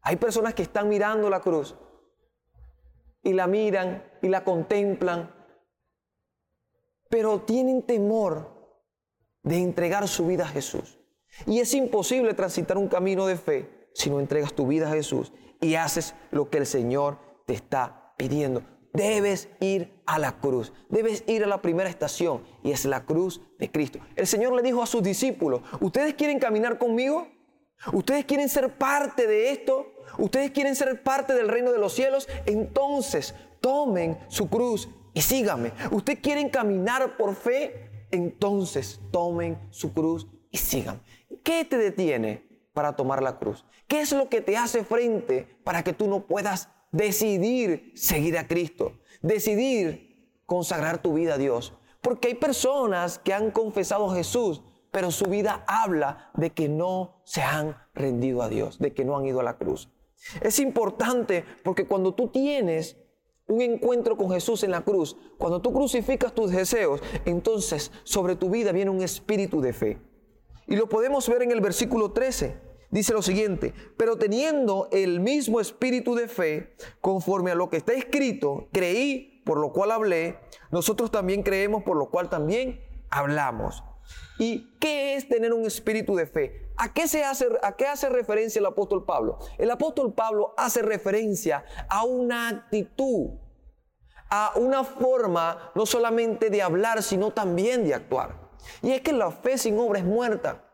Hay 0.00 0.16
personas 0.16 0.54
que 0.54 0.62
están 0.62 0.88
mirando 0.88 1.28
la 1.28 1.40
cruz 1.40 1.76
y 3.22 3.34
la 3.34 3.46
miran 3.46 4.02
y 4.22 4.28
la 4.28 4.42
contemplan, 4.42 5.30
pero 7.10 7.42
tienen 7.42 7.82
temor 7.82 8.80
de 9.42 9.58
entregar 9.58 10.08
su 10.08 10.26
vida 10.26 10.44
a 10.44 10.48
Jesús. 10.48 10.98
Y 11.46 11.60
es 11.60 11.74
imposible 11.74 12.32
transitar 12.32 12.78
un 12.78 12.88
camino 12.88 13.26
de 13.26 13.36
fe 13.36 13.90
si 13.92 14.08
no 14.08 14.20
entregas 14.20 14.54
tu 14.54 14.66
vida 14.66 14.88
a 14.88 14.94
Jesús 14.94 15.34
y 15.60 15.74
haces 15.74 16.14
lo 16.30 16.50
que 16.50 16.58
el 16.58 16.66
Señor 16.66 17.18
te 17.46 17.54
está 17.54 18.14
pidiendo. 18.16 18.62
debes 18.92 19.48
ir 19.60 20.02
a 20.04 20.18
la 20.18 20.40
cruz, 20.40 20.72
debes 20.88 21.22
ir 21.28 21.44
a 21.44 21.46
la 21.46 21.62
primera 21.62 21.88
estación 21.88 22.42
y 22.64 22.72
es 22.72 22.84
la 22.84 23.04
cruz 23.04 23.40
de 23.58 23.70
Cristo. 23.70 24.00
El 24.16 24.26
Señor 24.26 24.52
le 24.54 24.62
dijo 24.62 24.82
a 24.82 24.86
sus 24.86 25.02
discípulos, 25.02 25.60
¿ustedes 25.80 26.14
quieren 26.14 26.40
caminar 26.40 26.76
conmigo? 26.76 27.28
¿Ustedes 27.92 28.24
quieren 28.24 28.48
ser 28.48 28.76
parte 28.76 29.26
de 29.26 29.52
esto? 29.52 29.86
¿Ustedes 30.18 30.50
quieren 30.50 30.74
ser 30.74 31.02
parte 31.02 31.34
del 31.34 31.48
reino 31.48 31.72
de 31.72 31.78
los 31.78 31.92
cielos? 31.92 32.28
Entonces 32.46 33.34
tomen 33.60 34.18
su 34.28 34.48
cruz 34.48 34.88
y 35.14 35.22
síganme. 35.22 35.72
¿Ustedes 35.90 36.18
quieren 36.20 36.50
caminar 36.50 37.16
por 37.16 37.34
fe? 37.34 38.06
Entonces 38.10 39.00
tomen 39.12 39.58
su 39.70 39.92
cruz 39.92 40.26
y 40.50 40.58
sigan. 40.58 41.00
¿Qué 41.42 41.64
te 41.64 41.78
detiene 41.78 42.49
para 42.72 42.96
tomar 42.96 43.22
la 43.22 43.38
cruz? 43.38 43.64
¿Qué 43.86 44.00
es 44.00 44.12
lo 44.12 44.28
que 44.28 44.40
te 44.40 44.56
hace 44.56 44.84
frente 44.84 45.56
para 45.64 45.82
que 45.82 45.92
tú 45.92 46.06
no 46.06 46.26
puedas 46.26 46.68
decidir 46.92 47.92
seguir 47.94 48.38
a 48.38 48.46
Cristo? 48.46 48.92
Decidir 49.22 50.10
consagrar 50.46 51.02
tu 51.02 51.14
vida 51.14 51.34
a 51.34 51.38
Dios. 51.38 51.74
Porque 52.00 52.28
hay 52.28 52.34
personas 52.34 53.18
que 53.18 53.34
han 53.34 53.50
confesado 53.50 54.10
a 54.10 54.14
Jesús, 54.14 54.62
pero 54.90 55.10
su 55.10 55.26
vida 55.26 55.64
habla 55.66 56.30
de 56.34 56.50
que 56.50 56.68
no 56.68 57.22
se 57.24 57.42
han 57.42 57.76
rendido 57.94 58.42
a 58.42 58.48
Dios, 58.48 58.78
de 58.78 58.92
que 58.92 59.04
no 59.04 59.16
han 59.16 59.26
ido 59.26 59.40
a 59.40 59.44
la 59.44 59.58
cruz. 59.58 59.90
Es 60.40 60.58
importante 60.58 61.44
porque 61.62 61.86
cuando 61.86 62.14
tú 62.14 62.28
tienes 62.28 62.96
un 63.46 63.60
encuentro 63.60 64.16
con 64.16 64.30
Jesús 64.30 64.62
en 64.62 64.70
la 64.70 64.82
cruz, 64.82 65.16
cuando 65.38 65.60
tú 65.60 65.72
crucificas 65.72 66.32
tus 66.32 66.50
deseos, 66.50 67.00
entonces 67.24 67.90
sobre 68.04 68.36
tu 68.36 68.48
vida 68.48 68.72
viene 68.72 68.90
un 68.90 69.02
espíritu 69.02 69.60
de 69.60 69.72
fe. 69.72 69.98
Y 70.66 70.76
lo 70.76 70.88
podemos 70.88 71.28
ver 71.28 71.42
en 71.42 71.50
el 71.50 71.60
versículo 71.60 72.12
13. 72.12 72.70
Dice 72.90 73.12
lo 73.12 73.22
siguiente, 73.22 73.72
pero 73.96 74.16
teniendo 74.16 74.88
el 74.90 75.20
mismo 75.20 75.60
espíritu 75.60 76.16
de 76.16 76.26
fe, 76.26 76.74
conforme 77.00 77.52
a 77.52 77.54
lo 77.54 77.70
que 77.70 77.76
está 77.76 77.92
escrito, 77.92 78.68
creí, 78.72 79.42
por 79.44 79.58
lo 79.58 79.72
cual 79.72 79.92
hablé, 79.92 80.40
nosotros 80.72 81.12
también 81.12 81.44
creemos, 81.44 81.84
por 81.84 81.96
lo 81.96 82.10
cual 82.10 82.28
también 82.28 82.80
hablamos. 83.08 83.84
¿Y 84.40 84.76
qué 84.80 85.14
es 85.14 85.28
tener 85.28 85.52
un 85.52 85.66
espíritu 85.66 86.16
de 86.16 86.26
fe? 86.26 86.72
¿A 86.76 86.92
qué, 86.92 87.06
se 87.06 87.22
hace, 87.22 87.46
¿A 87.62 87.76
qué 87.76 87.86
hace 87.86 88.08
referencia 88.08 88.58
el 88.58 88.66
apóstol 88.66 89.04
Pablo? 89.04 89.38
El 89.58 89.70
apóstol 89.70 90.12
Pablo 90.12 90.54
hace 90.56 90.82
referencia 90.82 91.64
a 91.88 92.04
una 92.04 92.48
actitud, 92.48 93.38
a 94.30 94.52
una 94.56 94.82
forma 94.82 95.70
no 95.76 95.86
solamente 95.86 96.50
de 96.50 96.62
hablar, 96.62 97.04
sino 97.04 97.32
también 97.32 97.84
de 97.84 97.94
actuar. 97.94 98.49
Y 98.82 98.92
es 98.92 99.00
que 99.00 99.12
la 99.12 99.30
fe 99.30 99.58
sin 99.58 99.78
obra 99.78 99.98
es 99.98 100.04
muerta. 100.04 100.64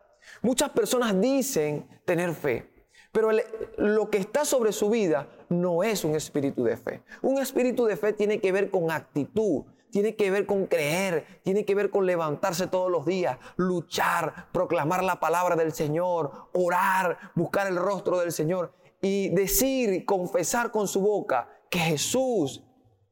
Muchas 0.41 0.69
personas 0.69 1.19
dicen 1.19 1.87
tener 2.05 2.33
fe, 2.33 2.69
pero 3.11 3.29
lo 3.77 4.09
que 4.09 4.17
está 4.17 4.45
sobre 4.45 4.71
su 4.71 4.89
vida 4.89 5.27
no 5.49 5.83
es 5.83 6.03
un 6.03 6.15
espíritu 6.15 6.63
de 6.63 6.77
fe. 6.77 7.03
Un 7.21 7.39
espíritu 7.39 7.85
de 7.85 7.97
fe 7.97 8.13
tiene 8.13 8.39
que 8.39 8.51
ver 8.51 8.69
con 8.69 8.91
actitud, 8.91 9.63
tiene 9.91 10.15
que 10.15 10.29
ver 10.29 10.45
con 10.45 10.65
creer, 10.65 11.25
tiene 11.43 11.65
que 11.65 11.75
ver 11.75 11.89
con 11.89 12.05
levantarse 12.05 12.67
todos 12.67 12.91
los 12.91 13.05
días, 13.05 13.37
luchar, 13.55 14.47
proclamar 14.51 15.03
la 15.03 15.19
palabra 15.19 15.55
del 15.55 15.71
Señor, 15.71 16.49
orar, 16.53 17.17
buscar 17.35 17.67
el 17.67 17.77
rostro 17.77 18.19
del 18.19 18.31
Señor 18.31 18.73
y 19.01 19.29
decir, 19.29 20.05
confesar 20.05 20.71
con 20.71 20.87
su 20.87 21.01
boca 21.01 21.49
que 21.69 21.79
Jesús 21.79 22.63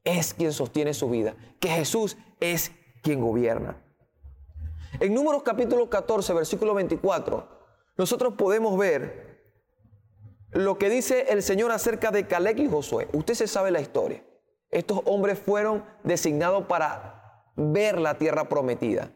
es 0.04 0.34
quien 0.34 0.52
sostiene 0.52 0.94
su 0.94 1.08
vida, 1.10 1.34
que 1.58 1.68
Jesús 1.68 2.16
es 2.40 2.72
quien 3.02 3.20
gobierna. 3.20 3.82
En 4.98 5.12
Números 5.12 5.42
capítulo 5.42 5.90
14, 5.90 6.32
versículo 6.32 6.72
24, 6.74 7.46
nosotros 7.98 8.34
podemos 8.34 8.78
ver 8.78 9.42
lo 10.52 10.78
que 10.78 10.88
dice 10.88 11.26
el 11.28 11.42
Señor 11.42 11.70
acerca 11.70 12.10
de 12.10 12.26
Caleb 12.26 12.58
y 12.58 12.68
Josué. 12.68 13.08
Usted 13.12 13.34
se 13.34 13.46
sabe 13.46 13.70
la 13.70 13.80
historia. 13.80 14.24
Estos 14.70 15.02
hombres 15.04 15.38
fueron 15.38 15.84
designados 16.02 16.64
para 16.66 17.52
ver 17.56 17.98
la 18.00 18.16
tierra 18.16 18.48
prometida, 18.48 19.12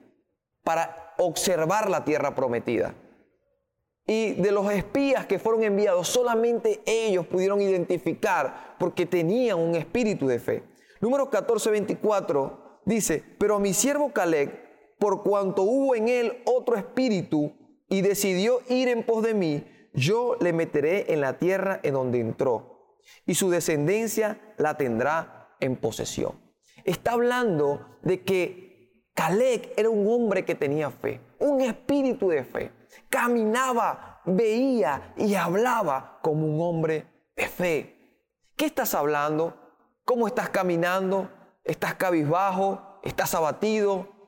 para 0.64 1.14
observar 1.18 1.88
la 1.88 2.04
tierra 2.04 2.34
prometida. 2.34 2.94
Y 4.06 4.32
de 4.32 4.52
los 4.52 4.70
espías 4.70 5.26
que 5.26 5.38
fueron 5.38 5.62
enviados, 5.62 6.08
solamente 6.08 6.82
ellos 6.84 7.26
pudieron 7.26 7.60
identificar 7.62 8.76
porque 8.78 9.06
tenían 9.06 9.58
un 9.58 9.76
espíritu 9.76 10.26
de 10.26 10.40
fe. 10.40 10.62
Número 11.00 11.30
14, 11.30 11.70
24 11.70 12.80
dice, 12.84 13.24
pero 13.38 13.58
mi 13.58 13.72
siervo 13.72 14.12
Caleb, 14.12 14.69
por 15.00 15.22
cuanto 15.24 15.62
hubo 15.62 15.96
en 15.96 16.08
él 16.08 16.42
otro 16.44 16.76
espíritu 16.76 17.52
y 17.88 18.02
decidió 18.02 18.60
ir 18.68 18.88
en 18.88 19.02
pos 19.02 19.24
de 19.24 19.34
mí, 19.34 19.64
yo 19.94 20.36
le 20.40 20.52
meteré 20.52 21.12
en 21.12 21.22
la 21.22 21.38
tierra 21.38 21.80
en 21.82 21.94
donde 21.94 22.20
entró, 22.20 22.98
y 23.26 23.34
su 23.34 23.50
descendencia 23.50 24.54
la 24.58 24.76
tendrá 24.76 25.56
en 25.58 25.74
posesión. 25.76 26.38
Está 26.84 27.12
hablando 27.12 27.98
de 28.02 28.22
que 28.22 29.10
Caleb 29.14 29.72
era 29.76 29.88
un 29.90 30.06
hombre 30.06 30.44
que 30.44 30.54
tenía 30.54 30.90
fe, 30.90 31.20
un 31.38 31.62
espíritu 31.62 32.28
de 32.28 32.44
fe. 32.44 32.70
Caminaba, 33.08 34.20
veía 34.26 35.14
y 35.16 35.34
hablaba 35.34 36.20
como 36.22 36.46
un 36.46 36.60
hombre 36.60 37.06
de 37.36 37.48
fe. 37.48 38.26
¿Qué 38.54 38.66
estás 38.66 38.94
hablando? 38.94 39.56
¿Cómo 40.04 40.26
estás 40.26 40.50
caminando? 40.50 41.28
¿Estás 41.64 41.94
cabizbajo? 41.94 43.00
¿Estás 43.02 43.34
abatido? 43.34 44.19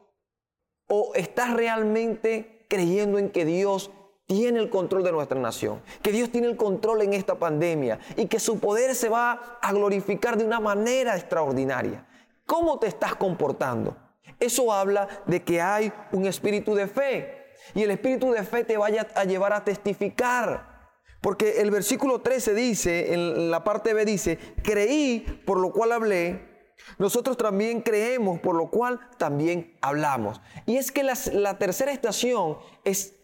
¿O 0.95 1.15
estás 1.15 1.55
realmente 1.55 2.67
creyendo 2.69 3.19
en 3.19 3.31
que 3.31 3.47
Dios 3.47 3.91
tiene 4.27 4.59
el 4.59 4.69
control 4.69 5.03
de 5.03 5.11
nuestra 5.11 5.41
nación, 5.41 5.81
que 6.03 6.13
Dios 6.13 6.29
tiene 6.29 6.49
el 6.49 6.57
control 6.59 7.01
en 7.01 7.15
esta 7.15 7.39
pandemia 7.39 7.99
y 8.15 8.27
que 8.27 8.39
su 8.39 8.61
poder 8.61 8.95
se 8.95 9.09
va 9.09 9.59
a 9.63 9.73
glorificar 9.73 10.37
de 10.37 10.45
una 10.45 10.61
manera 10.61 11.17
extraordinaria. 11.17 12.07
¿Cómo 12.45 12.79
te 12.79 12.89
estás 12.89 13.15
comportando? 13.15 13.97
Eso 14.39 14.71
habla 14.71 15.09
de 15.25 15.43
que 15.43 15.63
hay 15.63 15.91
un 16.13 16.27
espíritu 16.27 16.75
de 16.75 16.87
fe 16.87 17.55
y 17.75 17.85
el 17.85 17.91
espíritu 17.91 18.31
de 18.31 18.43
fe 18.43 18.63
te 18.63 18.77
vaya 18.77 19.09
a 19.15 19.25
llevar 19.25 19.55
a 19.55 19.65
testificar. 19.65 20.91
Porque 21.23 21.63
el 21.63 21.71
versículo 21.71 22.21
13 22.21 22.53
dice, 22.53 23.15
en 23.15 23.51
la 23.51 23.65
parte 23.65 23.95
B 23.95 24.05
dice, 24.05 24.39
creí 24.63 25.43
por 25.47 25.59
lo 25.59 25.73
cual 25.73 25.93
hablé, 25.93 26.52
nosotros 26.99 27.37
también 27.37 27.81
creemos 27.81 28.41
por 28.41 28.55
lo 28.55 28.71
cual 28.71 29.01
también 29.19 29.77
hablamos. 29.81 30.41
Y 30.67 30.77
es 30.77 30.93
que 30.93 31.03
la, 31.03 31.59
tercera 31.59 31.93
estación 31.93 32.59
es 32.85 33.17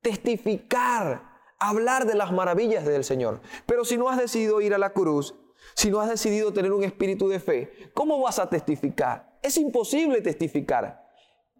testificar, 0.00 1.22
hablar 1.58 2.06
de 2.06 2.14
las 2.14 2.32
maravillas 2.32 2.84
del 2.84 3.04
Señor. 3.04 3.40
Pero 3.66 3.84
si 3.84 3.96
no 3.96 4.08
has 4.08 4.18
decidido 4.18 4.60
ir 4.60 4.74
a 4.74 4.78
la 4.78 4.92
cruz, 4.92 5.34
si 5.74 5.90
no 5.90 6.00
has 6.00 6.08
decidido 6.08 6.52
tener 6.52 6.72
un 6.72 6.84
espíritu 6.84 7.28
de 7.28 7.40
fe, 7.40 7.90
¿cómo 7.94 8.20
vas 8.20 8.38
a 8.38 8.50
testificar? 8.50 9.38
Es 9.42 9.56
imposible 9.56 10.20
testificar. 10.20 11.02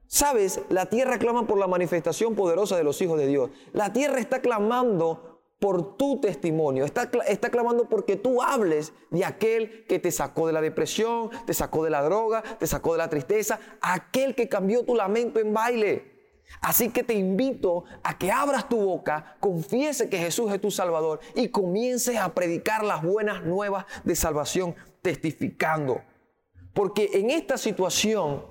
Sabes, 0.07 0.61
la 0.69 0.87
tierra 0.87 1.19
clama 1.19 1.47
por 1.47 1.59
la 1.59 1.67
manifestación 1.67 2.35
poderosa 2.35 2.77
de 2.77 2.85
los 2.85 3.01
hijos 3.01 3.19
de 3.19 3.27
Dios. 3.27 3.51
La 3.73 3.95
tierra 3.95 4.19
está 4.19 4.43
clamando 4.43 5.32
por 5.63 5.97
tu 5.97 6.21
testimonio, 6.21 6.85
está, 6.85 7.09
clamando 7.09 7.89
porque 7.89 8.17
tú 8.17 8.43
hables 8.43 8.93
de 9.11 9.25
aquel 9.25 9.87
que 9.87 10.01
te 10.01 10.11
sacó 10.11 10.49
de 10.49 10.53
la 10.53 10.61
depresión, 10.61 11.31
te 11.47 11.55
sacó 11.55 11.85
de 11.85 11.91
la 11.91 12.03
droga, 12.03 12.43
te 12.59 12.67
sacó 12.67 12.91
de 12.91 12.99
la 12.99 13.09
tristeza, 13.09 13.61
aquel 13.81 14.35
que 14.35 14.49
cambió 14.49 14.85
tu 14.85 14.97
lamento 14.97 15.39
en 15.39 15.55
baile. 15.55 16.41
Así 16.63 16.89
que 16.89 17.05
te 17.05 17.15
invito 17.15 17.85
a 18.03 18.19
que 18.19 18.33
abras 18.33 18.69
tu 18.69 18.77
boca, 18.77 19.37
confiese 19.39 20.11
que 20.11 20.19
Jesús 20.19 20.53
es 20.53 20.61
tu 20.61 20.73
Salvador 20.73 21.21
y 21.37 21.51
comiences 21.51 22.17
a 22.17 22.35
predicar 22.35 22.83
las 22.83 23.01
buenas 23.01 23.45
nuevas 23.45 23.85
de 24.03 24.17
salvación 24.17 24.75
testificando. 25.01 26.03
Porque 26.75 27.09
en 27.13 27.31
esta 27.31 27.57
situación 27.57 28.47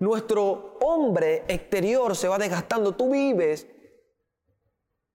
nuestro 0.00 0.78
hombre 0.80 1.44
exterior 1.46 2.16
se 2.16 2.26
va 2.26 2.38
desgastando. 2.38 2.96
Tú 2.96 3.12
vives 3.12 3.68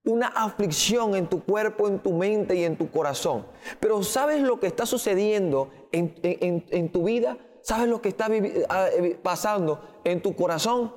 una 0.07 0.27
aflicción 0.27 1.15
en 1.15 1.27
tu 1.27 1.43
cuerpo, 1.43 1.87
en 1.87 1.99
tu 1.99 2.13
mente 2.13 2.55
y 2.55 2.63
en 2.63 2.77
tu 2.77 2.89
corazón. 2.89 3.45
Pero 3.79 4.01
¿sabes 4.03 4.41
lo 4.41 4.59
que 4.59 4.67
está 4.67 4.85
sucediendo 4.85 5.69
en, 5.91 6.91
tu 6.91 7.03
vida? 7.03 7.37
¿Sabes 7.61 7.89
lo 7.89 8.01
que 8.01 8.09
está 8.09 8.27
ah, 8.69 8.87
eh, 8.87 9.19
pasando 9.21 9.99
en 10.03 10.21
tu 10.21 10.35
corazón? 10.35 10.95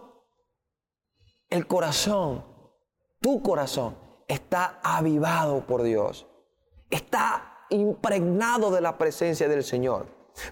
El 1.48 1.66
corazón, 1.66 2.44
tu 3.20 3.42
corazón, 3.42 3.96
está 4.28 4.78
avivado 4.82 5.66
por 5.66 5.82
Dios. 5.82 6.26
Está 6.88 7.66
impregnado 7.70 8.70
de 8.70 8.80
la 8.80 8.96
presencia 8.98 9.48
del 9.48 9.64
Señor. 9.64 10.06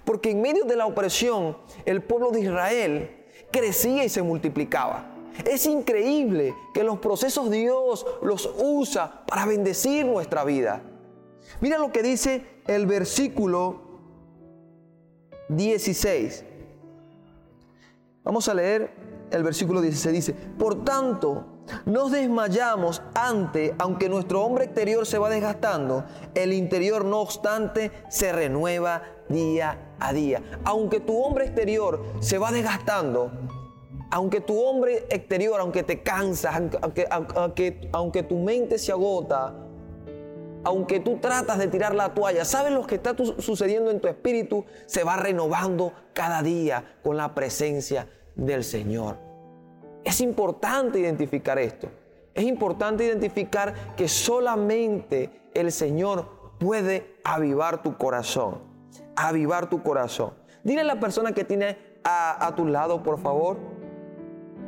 Porque 0.04 0.32
en 0.32 0.42
medio 0.42 0.64
de 0.64 0.76
la 0.76 0.86
opresión, 0.86 1.56
el 1.84 2.02
pueblo 2.02 2.32
de 2.32 2.40
Israel 2.40 3.26
crecía 3.52 4.04
y 4.04 4.08
se 4.08 4.22
multiplicaba. 4.22 5.17
Es 5.44 5.66
increíble 5.66 6.54
que 6.74 6.84
los 6.84 6.98
procesos 6.98 7.50
Dios 7.50 8.06
los 8.22 8.50
usa 8.58 9.24
para 9.26 9.46
bendecir 9.46 10.04
nuestra 10.06 10.44
vida. 10.44 10.82
Mira 11.60 11.78
lo 11.78 11.92
que 11.92 12.02
dice 12.02 12.44
el 12.66 12.86
versículo 12.86 13.80
16. 15.48 16.44
Vamos 18.24 18.48
a 18.48 18.54
leer 18.54 18.90
el 19.30 19.42
versículo 19.42 19.80
16. 19.80 20.14
Dice, 20.14 20.32
por 20.32 20.84
tanto, 20.84 21.58
Nos 21.84 22.12
desmayamos 22.12 23.02
ante, 23.14 23.74
aunque 23.78 24.08
nuestro 24.08 24.42
hombre 24.42 24.64
exterior 24.64 25.06
se 25.06 25.18
va 25.18 25.28
desgastando, 25.28 26.04
el 26.34 26.52
interior 26.52 27.04
no 27.04 27.20
obstante 27.20 27.90
se 28.08 28.32
renueva 28.32 29.02
día 29.28 29.94
a 30.00 30.12
día. 30.12 30.42
Aunque 30.64 31.00
tu 31.00 31.20
hombre 31.20 31.46
exterior 31.46 32.04
se 32.20 32.38
va 32.38 32.52
desgastando, 32.52 33.30
aunque 34.10 34.40
tu 34.40 34.58
hombre 34.60 35.06
exterior, 35.10 35.60
aunque 35.60 35.82
te 35.82 36.02
cansas, 36.02 36.54
aunque, 36.54 37.06
aunque, 37.10 37.88
aunque 37.92 38.22
tu 38.22 38.38
mente 38.38 38.78
se 38.78 38.92
agota, 38.92 39.54
aunque 40.64 41.00
tú 41.00 41.18
tratas 41.18 41.58
de 41.58 41.68
tirar 41.68 41.94
la 41.94 42.14
toalla, 42.14 42.44
¿sabes 42.44 42.72
lo 42.72 42.86
que 42.86 42.96
está 42.96 43.14
sucediendo 43.38 43.90
en 43.90 44.00
tu 44.00 44.08
espíritu? 44.08 44.64
Se 44.86 45.04
va 45.04 45.16
renovando 45.16 45.92
cada 46.12 46.42
día 46.42 46.96
con 47.02 47.16
la 47.16 47.34
presencia 47.34 48.08
del 48.34 48.64
Señor. 48.64 49.16
Es 50.04 50.20
importante 50.20 50.98
identificar 50.98 51.58
esto. 51.58 51.88
Es 52.34 52.44
importante 52.44 53.04
identificar 53.04 53.94
que 53.96 54.08
solamente 54.08 55.30
el 55.54 55.72
Señor 55.72 56.54
puede 56.58 57.16
avivar 57.24 57.82
tu 57.82 57.96
corazón. 57.96 58.62
Avivar 59.16 59.68
tu 59.68 59.82
corazón. 59.82 60.34
Dile 60.62 60.82
a 60.82 60.84
la 60.84 61.00
persona 61.00 61.32
que 61.32 61.44
tiene 61.44 61.76
a, 62.04 62.46
a 62.46 62.54
tu 62.54 62.66
lado, 62.66 63.02
por 63.02 63.18
favor. 63.18 63.77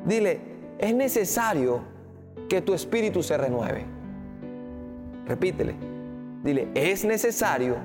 Dile, 0.04 0.40
es 0.78 0.94
necesario 0.94 1.82
que 2.48 2.60
tu 2.62 2.74
espíritu 2.74 3.22
se 3.22 3.36
renueve. 3.36 3.84
Repítele. 5.26 5.74
Dile, 6.42 6.68
es 6.74 7.04
necesario 7.04 7.76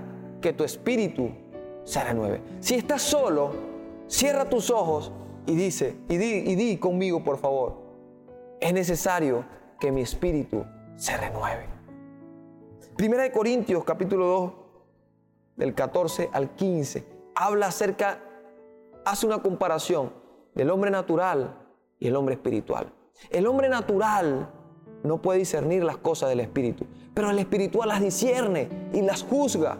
que 0.41 0.53
tu 0.53 0.63
espíritu 0.63 1.29
se 1.83 2.03
renueve. 2.03 2.41
Si 2.59 2.75
estás 2.75 3.01
solo, 3.01 3.51
cierra 4.07 4.49
tus 4.49 4.69
ojos 4.69 5.11
y 5.45 5.55
dice, 5.55 5.95
y 6.09 6.17
di, 6.17 6.51
y 6.51 6.55
di 6.55 6.77
conmigo, 6.77 7.23
por 7.23 7.37
favor, 7.37 7.77
es 8.59 8.73
necesario 8.73 9.45
que 9.79 9.91
mi 9.91 10.01
espíritu 10.01 10.65
se 10.95 11.17
renueve. 11.17 11.65
Primera 12.95 13.23
de 13.23 13.31
Corintios, 13.31 13.83
capítulo 13.83 14.25
2, 14.25 14.53
del 15.57 15.75
14 15.75 16.29
al 16.31 16.55
15, 16.55 17.05
habla 17.35 17.67
acerca, 17.67 18.19
hace 19.03 19.25
una 19.25 19.41
comparación 19.41 20.13
del 20.53 20.69
hombre 20.69 20.89
natural 20.89 21.64
y 21.99 22.07
el 22.07 22.15
hombre 22.15 22.35
espiritual. 22.35 22.91
El 23.29 23.47
hombre 23.47 23.69
natural 23.69 24.49
no 25.03 25.21
puede 25.21 25.39
discernir 25.39 25.83
las 25.83 25.97
cosas 25.97 26.29
del 26.29 26.39
espíritu, 26.39 26.85
pero 27.13 27.29
el 27.29 27.39
espiritual 27.39 27.89
las 27.89 28.01
discierne 28.01 28.67
y 28.93 29.01
las 29.01 29.23
juzga. 29.23 29.77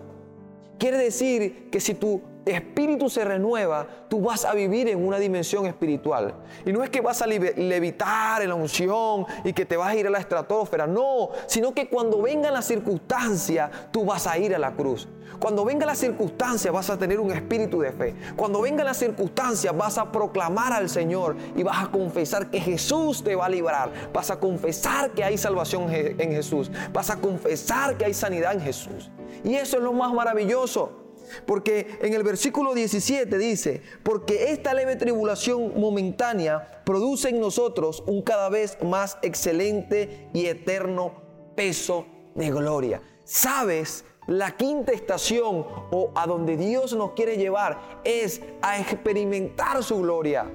Quiere 0.78 0.98
decir 0.98 1.70
que 1.70 1.80
si 1.80 1.96
tu 1.96 2.22
espíritu 2.46 3.10
se 3.10 3.24
renueva, 3.24 3.88
tú 4.10 4.22
vas 4.22 4.46
a 4.46 4.54
vivir 4.54 4.88
en 4.88 5.06
una 5.06 5.18
dimensión 5.18 5.66
espiritual. 5.66 6.34
Y 6.66 6.72
no 6.72 6.84
es 6.84 6.90
que 6.90 7.02
vas 7.02 7.22
a 7.22 7.28
levitar 7.28 8.42
en 8.42 8.50
la 8.50 8.56
unción 8.56 9.26
y 9.44 9.54
que 9.54 9.66
te 9.66 9.78
vas 9.78 9.90
a 9.90 9.96
ir 9.96 10.08
a 10.08 10.10
la 10.10 10.20
estratosfera, 10.20 10.88
no, 10.88 11.30
sino 11.48 11.74
que 11.74 11.90
cuando 11.90 12.22
venga 12.22 12.52
la 12.52 12.62
circunstancia, 12.62 13.70
tú 13.92 14.06
vas 14.06 14.28
a 14.28 14.38
ir 14.38 14.56
a 14.56 14.60
la 14.60 14.72
cruz. 14.72 15.08
Cuando 15.40 15.66
venga 15.66 15.86
la 15.86 15.96
circunstancia 15.96 16.72
vas 16.72 16.90
a 16.90 16.98
tener 16.98 17.20
un 17.20 17.32
espíritu 17.32 17.80
de 17.82 17.92
fe. 17.92 18.16
Cuando 18.36 18.62
venga 18.62 18.84
la 18.84 18.94
circunstancia 18.94 19.72
vas 19.72 19.98
a 19.98 20.12
proclamar 20.12 20.74
al 20.74 20.90
Señor 20.90 21.36
y 21.56 21.64
vas 21.64 21.84
a 21.84 21.92
confesar 21.92 22.50
que 22.50 22.60
Jesús 22.60 23.24
te 23.24 23.36
va 23.36 23.48
a 23.48 23.50
librar. 23.50 23.92
Vas 24.14 24.32
a 24.32 24.40
confesar 24.40 25.12
que 25.12 25.24
hay 25.24 25.38
salvación 25.38 25.88
en 25.92 26.32
Jesús. 26.32 26.72
Vas 26.94 27.10
a 27.10 27.18
confesar 27.18 27.98
que 27.98 28.06
hay 28.06 28.14
sanidad 28.14 28.54
en 28.54 28.62
Jesús. 28.62 29.12
Y 29.44 29.56
eso 29.56 29.78
es 29.78 29.84
lo 29.84 29.94
más 29.94 30.14
maravilloso. 30.14 31.05
Porque 31.46 31.98
en 32.02 32.14
el 32.14 32.24
versículo 32.24 32.74
17 32.74 33.38
dice, 33.38 33.82
porque 34.04 34.52
esta 34.52 34.74
leve 34.74 34.96
tribulación 34.96 35.80
momentánea 35.80 36.82
produce 36.86 37.30
en 37.30 37.40
nosotros 37.40 38.04
un 38.08 38.22
cada 38.22 38.50
vez 38.50 38.78
más 38.84 39.18
excelente 39.22 40.30
y 40.34 40.46
eterno 40.46 41.14
peso 41.56 42.06
de 42.36 42.52
gloria. 42.52 43.02
¿Sabes? 43.24 44.06
La 44.28 44.58
quinta 44.58 44.92
estación 44.92 45.66
o 45.92 46.12
a 46.16 46.26
donde 46.26 46.58
Dios 46.58 46.94
nos 46.94 47.12
quiere 47.12 47.38
llevar 47.38 48.02
es 48.04 48.42
a 48.62 48.80
experimentar 48.80 49.84
su 49.84 50.00
gloria, 50.00 50.50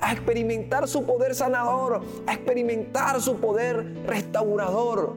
a 0.00 0.12
experimentar 0.12 0.86
su 0.86 1.04
poder 1.04 1.34
sanador, 1.34 2.02
a 2.26 2.32
experimentar 2.32 3.20
su 3.20 3.36
poder 3.38 4.04
restaurador. 4.06 5.16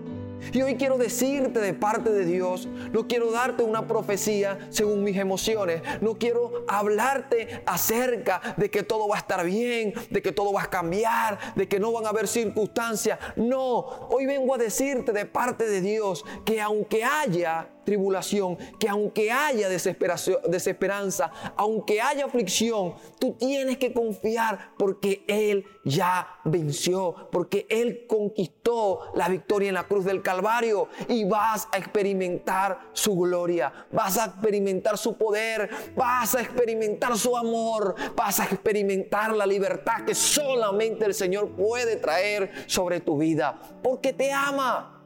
Y 0.53 0.61
hoy 0.61 0.75
quiero 0.75 0.97
decirte 0.97 1.59
de 1.59 1.73
parte 1.73 2.11
de 2.11 2.25
Dios, 2.25 2.67
no 2.91 3.07
quiero 3.07 3.31
darte 3.31 3.63
una 3.63 3.87
profecía 3.87 4.67
según 4.69 5.03
mis 5.03 5.17
emociones, 5.17 5.81
no 6.01 6.17
quiero 6.17 6.65
hablarte 6.67 7.63
acerca 7.65 8.41
de 8.57 8.69
que 8.69 8.83
todo 8.83 9.07
va 9.07 9.15
a 9.15 9.19
estar 9.19 9.45
bien, 9.45 9.93
de 10.09 10.21
que 10.21 10.31
todo 10.31 10.53
va 10.53 10.63
a 10.63 10.69
cambiar, 10.69 11.55
de 11.55 11.67
que 11.67 11.79
no 11.79 11.91
van 11.91 12.05
a 12.05 12.09
haber 12.09 12.27
circunstancias. 12.27 13.19
No, 13.35 13.79
hoy 14.09 14.25
vengo 14.25 14.55
a 14.55 14.57
decirte 14.57 15.11
de 15.11 15.25
parte 15.25 15.67
de 15.67 15.81
Dios 15.81 16.25
que 16.45 16.61
aunque 16.61 17.03
haya 17.03 17.69
tribulación, 17.89 18.55
que 18.79 18.87
aunque 18.87 19.31
haya 19.31 19.67
desesperación, 19.67 20.37
desesperanza, 20.47 21.31
aunque 21.55 21.99
haya 21.99 22.25
aflicción, 22.25 22.93
tú 23.17 23.33
tienes 23.33 23.79
que 23.79 23.93
confiar 23.93 24.73
porque 24.77 25.23
Él 25.27 25.65
ya 25.83 26.27
venció, 26.45 27.15
porque 27.31 27.65
Él 27.67 28.05
conquistó 28.07 28.99
la 29.15 29.27
victoria 29.27 29.69
en 29.69 29.73
la 29.73 29.87
cruz 29.87 30.05
del 30.05 30.21
Calvario 30.21 30.87
y 31.07 31.23
vas 31.23 31.67
a 31.71 31.79
experimentar 31.79 32.91
su 32.93 33.17
gloria, 33.17 33.73
vas 33.91 34.19
a 34.19 34.25
experimentar 34.25 34.95
su 34.99 35.17
poder, 35.17 35.67
vas 35.95 36.35
a 36.35 36.41
experimentar 36.41 37.17
su 37.17 37.35
amor, 37.35 37.95
vas 38.15 38.39
a 38.39 38.43
experimentar 38.43 39.35
la 39.35 39.47
libertad 39.47 40.05
que 40.05 40.13
solamente 40.13 41.05
el 41.05 41.15
Señor 41.15 41.49
puede 41.55 41.95
traer 41.95 42.51
sobre 42.67 42.99
tu 42.99 43.17
vida, 43.17 43.59
porque 43.81 44.13
te 44.13 44.31
ama. 44.31 44.98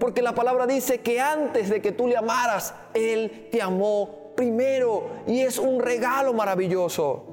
Porque 0.00 0.22
la 0.22 0.34
palabra 0.34 0.66
dice 0.66 1.00
que 1.00 1.20
antes 1.20 1.68
de 1.68 1.82
que 1.82 1.92
tú 1.92 2.08
le 2.08 2.16
amaras, 2.16 2.74
Él 2.94 3.48
te 3.52 3.60
amó 3.60 4.32
primero. 4.34 5.10
Y 5.26 5.40
es 5.40 5.58
un 5.58 5.78
regalo 5.78 6.32
maravilloso. 6.32 7.26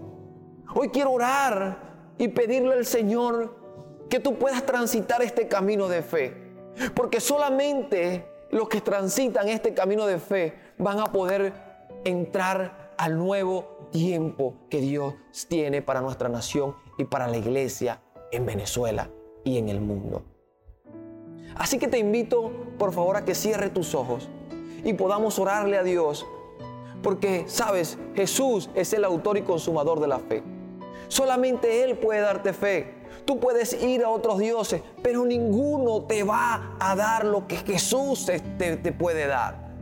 Hoy 0.75 0.89
quiero 0.89 1.13
orar 1.13 2.13
y 2.17 2.27
pedirle 2.27 2.73
al 2.73 2.86
Señor 2.86 3.56
que 4.10 4.19
tú 4.19 4.36
puedas 4.36 4.65
transitar 4.65 5.21
este 5.21 5.47
camino 5.47 5.88
de 5.88 6.01
fe. 6.01 6.34
Porque 6.93 7.21
solamente 7.21 8.27
los 8.51 8.67
que 8.67 8.82
transitan 8.82 9.47
este 9.47 9.73
camino 9.73 10.06
de 10.06 10.19
fe 10.19 10.53
van 10.77 10.99
a 10.99 11.06
poder 11.06 11.53
entrar 12.03 12.93
al 12.97 13.17
nuevo 13.17 13.88
tiempo 13.91 14.56
que 14.69 14.82
Dios 14.82 15.15
tiene 15.47 15.82
para 15.82 16.01
nuestra 16.01 16.27
nación 16.27 16.75
y 16.97 17.06
para 17.06 17.30
la 17.30 17.38
iglesia 17.38 18.01
en 18.34 18.45
Venezuela 18.45 19.10
y 19.45 19.58
en 19.58 19.69
el 19.69 19.80
mundo. 19.80 20.37
Así 21.57 21.79
que 21.79 21.87
te 21.87 21.97
invito, 21.97 22.51
por 22.77 22.93
favor, 22.93 23.17
a 23.17 23.25
que 23.25 23.33
cierre 23.33 23.69
tus 23.69 23.95
ojos 23.95 24.29
y 24.83 24.93
podamos 24.93 25.39
orarle 25.39 25.77
a 25.77 25.83
Dios. 25.83 26.25
Porque, 27.01 27.45
sabes, 27.47 27.97
Jesús 28.15 28.69
es 28.75 28.93
el 28.93 29.03
autor 29.03 29.37
y 29.37 29.41
consumador 29.41 29.99
de 29.99 30.07
la 30.07 30.19
fe. 30.19 30.43
Solamente 31.07 31.83
Él 31.83 31.97
puede 31.97 32.21
darte 32.21 32.53
fe. 32.53 32.93
Tú 33.25 33.39
puedes 33.39 33.81
ir 33.83 34.03
a 34.03 34.09
otros 34.09 34.39
dioses, 34.39 34.81
pero 35.01 35.25
ninguno 35.25 36.03
te 36.03 36.23
va 36.23 36.75
a 36.79 36.95
dar 36.95 37.25
lo 37.25 37.47
que 37.47 37.57
Jesús 37.57 38.25
te, 38.25 38.91
puede 38.93 39.27
dar. 39.27 39.73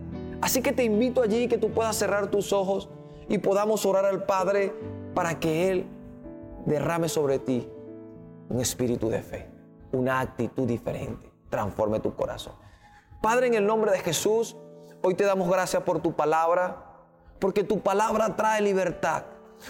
Así 0.41 0.61
que 0.61 0.71
te 0.71 0.83
invito 0.83 1.21
allí 1.21 1.47
que 1.47 1.57
tú 1.57 1.71
puedas 1.71 1.95
cerrar 1.95 2.31
tus 2.31 2.53
ojos 2.53 2.89
y 3.27 3.38
podamos 3.38 3.85
orar 3.85 4.05
al 4.05 4.25
Padre 4.25 4.73
para 5.13 5.39
que 5.39 5.69
Él 5.69 5.85
derrame 6.65 7.09
sobre 7.09 7.39
ti 7.39 7.67
un 8.49 8.61
espíritu 8.61 9.09
de 9.09 9.21
fe, 9.21 9.47
una 9.91 10.19
actitud 10.19 10.67
diferente 10.67 11.35
transforme 11.56 12.02
tu 12.02 12.13
corazón. 12.15 12.54
Padre, 13.22 13.48
en 13.48 13.54
el 13.54 13.65
nombre 13.65 13.91
de 13.91 14.00
Jesús, 14.00 14.58
hoy 15.02 15.15
te 15.15 15.24
damos 15.24 15.50
gracias 15.50 15.82
por 15.84 16.02
tu 16.02 16.13
palabra, 16.13 16.84
porque 17.39 17.63
tu 17.63 17.80
palabra 17.80 18.36
trae 18.36 18.62
libertad, 18.62 19.24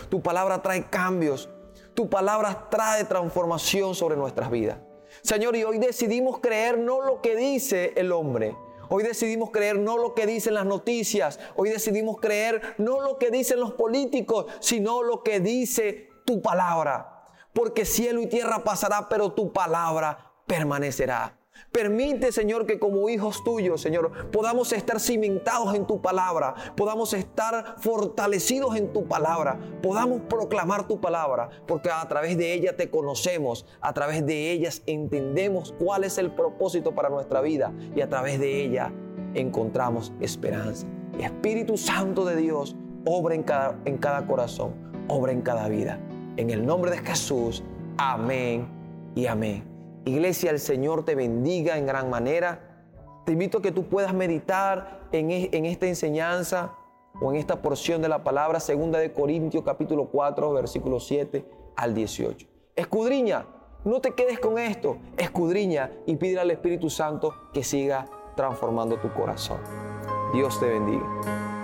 tu 0.09 0.21
palabra 0.23 0.63
trae 0.63 0.85
cambios, 0.89 1.47
tu 1.93 2.09
palabra 2.09 2.69
trae 2.71 3.03
transformación 3.03 3.93
sobre 3.93 4.15
nuestras 4.15 4.49
vidas. 4.49 4.79
Señor, 5.21 5.55
y 5.55 5.63
hoy 5.63 5.77
decidimos 5.77 6.39
creer 6.39 6.79
no 6.79 7.01
lo 7.01 7.21
que 7.21 7.35
dice 7.35 7.93
el 7.95 8.11
hombre, 8.11 8.55
Hoy 8.87 9.01
decidimos 9.03 9.49
creer 9.49 9.79
no 9.79 9.97
lo 9.97 10.13
que 10.13 10.27
dicen 10.27 10.53
las 10.53 10.65
noticias, 10.67 11.39
hoy 11.55 11.69
decidimos 11.69 12.17
creer 12.19 12.75
no 12.77 13.01
lo 13.01 13.17
que 13.17 13.31
dicen 13.31 13.59
los 13.59 13.73
políticos, 13.73 14.45
sino 14.59 15.01
lo 15.01 15.23
que 15.23 15.39
dice 15.39 16.09
tu 16.23 16.39
palabra. 16.39 17.31
Porque 17.51 17.83
cielo 17.83 18.21
y 18.21 18.27
tierra 18.27 18.63
pasará, 18.63 19.09
pero 19.09 19.31
tu 19.31 19.51
palabra 19.51 20.33
permanecerá. 20.45 21.35
Permite, 21.71 22.31
Señor, 22.31 22.65
que 22.65 22.79
como 22.79 23.09
hijos 23.09 23.43
tuyos, 23.43 23.81
Señor, 23.81 24.31
podamos 24.31 24.71
estar 24.71 24.99
cimentados 24.99 25.75
en 25.75 25.85
tu 25.85 26.01
palabra, 26.01 26.55
podamos 26.75 27.13
estar 27.13 27.75
fortalecidos 27.79 28.75
en 28.75 28.93
tu 28.93 29.05
palabra, 29.07 29.59
podamos 29.81 30.21
proclamar 30.29 30.87
tu 30.87 31.01
palabra, 31.01 31.49
porque 31.67 31.89
a 31.89 32.07
través 32.07 32.37
de 32.37 32.53
ella 32.53 32.75
te 32.75 32.89
conocemos, 32.89 33.65
a 33.81 33.93
través 33.93 34.25
de 34.25 34.51
ellas 34.51 34.83
entendemos 34.85 35.73
cuál 35.77 36.03
es 36.03 36.17
el 36.17 36.31
propósito 36.31 36.95
para 36.95 37.09
nuestra 37.09 37.41
vida 37.41 37.73
y 37.95 38.01
a 38.01 38.09
través 38.09 38.39
de 38.39 38.63
ella 38.63 38.93
encontramos 39.33 40.13
esperanza. 40.21 40.87
Espíritu 41.19 41.77
Santo 41.77 42.25
de 42.25 42.35
Dios, 42.35 42.75
obra 43.05 43.35
en 43.35 43.43
cada, 43.43 43.77
en 43.85 43.97
cada 43.97 44.25
corazón, 44.27 44.73
obra 45.07 45.31
en 45.31 45.41
cada 45.41 45.67
vida. 45.67 45.99
En 46.37 46.49
el 46.49 46.65
nombre 46.65 46.91
de 46.91 46.97
Jesús, 46.97 47.63
amén 47.97 48.67
y 49.15 49.25
amén. 49.27 49.74
Iglesia, 50.05 50.51
el 50.51 50.59
Señor 50.59 51.03
te 51.03 51.15
bendiga 51.15 51.77
en 51.77 51.87
gran 51.87 52.09
manera. 52.11 52.83
Te 53.25 53.31
invito 53.31 53.57
a 53.57 53.61
que 53.61 53.71
tú 53.71 53.87
puedas 53.87 54.13
meditar 54.13 55.07
en, 55.11 55.31
en 55.31 55.65
esta 55.65 55.87
enseñanza 55.87 56.75
o 57.19 57.31
en 57.31 57.37
esta 57.37 57.61
porción 57.61 58.03
de 58.03 58.09
la 58.09 58.23
palabra, 58.23 58.59
segunda 58.59 58.99
de 58.99 59.11
Corintios 59.11 59.63
capítulo 59.63 60.05
4, 60.11 60.53
versículo 60.53 60.99
7 60.99 61.43
al 61.75 61.95
18. 61.95 62.47
Escudriña, 62.75 63.47
no 63.83 63.99
te 63.99 64.11
quedes 64.11 64.39
con 64.39 64.59
esto, 64.59 64.97
escudriña 65.17 65.91
y 66.05 66.15
pide 66.17 66.39
al 66.39 66.51
Espíritu 66.51 66.89
Santo 66.91 67.33
que 67.51 67.63
siga 67.63 68.05
transformando 68.35 68.97
tu 68.97 69.11
corazón. 69.11 69.59
Dios 70.33 70.59
te 70.59 70.67
bendiga. 70.67 71.54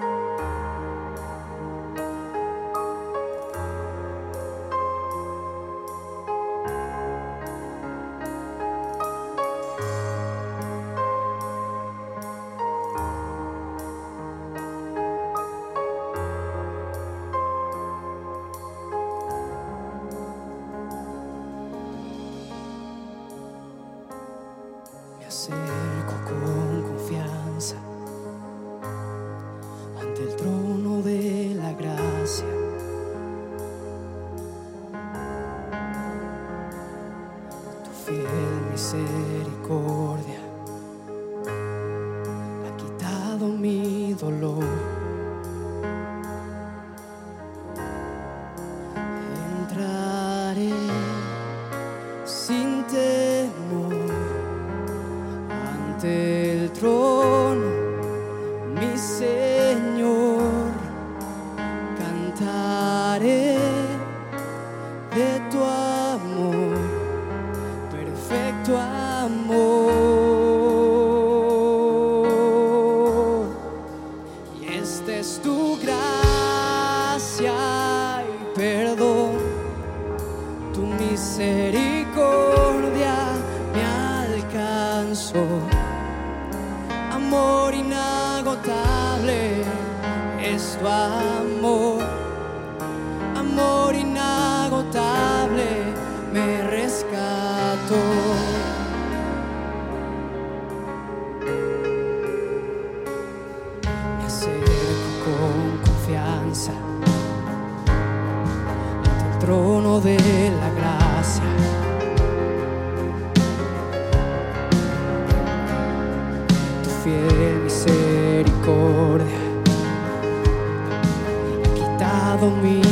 me. 122.55 122.90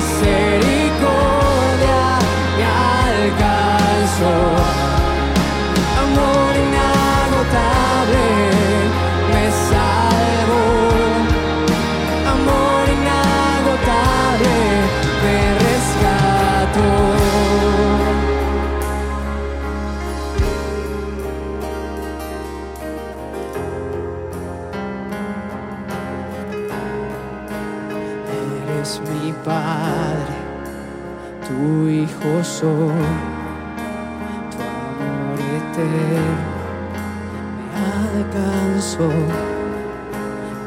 say 0.00 0.49
tu 32.60 32.66
amor 32.66 32.92
eterno 35.40 36.52
me 37.56 37.64
alcanzó, 38.12 39.08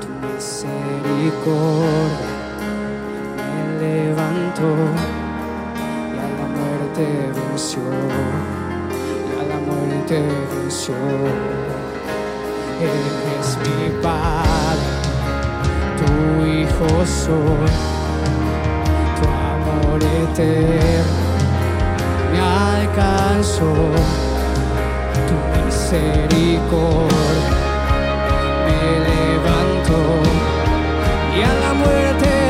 tu 0.02 0.10
misericordia 0.26 2.34
me 3.38 3.54
levantó 3.80 4.70
y 6.10 6.12
a 6.18 6.20
la 6.40 6.48
muerte 6.56 7.06
venció, 7.36 7.86
y 8.90 8.92
a 9.40 9.42
la 9.52 9.60
muerte 9.60 10.18
venció. 10.52 10.98
Él 12.82 13.06
es 13.40 13.48
mi 13.64 13.80
Padre, 14.02 14.94
tu 16.00 16.12
Hijo 16.44 16.90
soy. 17.06 17.74
Tu 19.20 19.26
amor 19.30 20.02
eterno 20.02 21.33
tu 25.28 25.36
misericordia. 25.66 27.58
Me 28.66 28.82
levantó 29.10 30.00
y 31.38 31.42
a 31.42 31.54
la 31.64 31.74
muerte. 31.74 32.43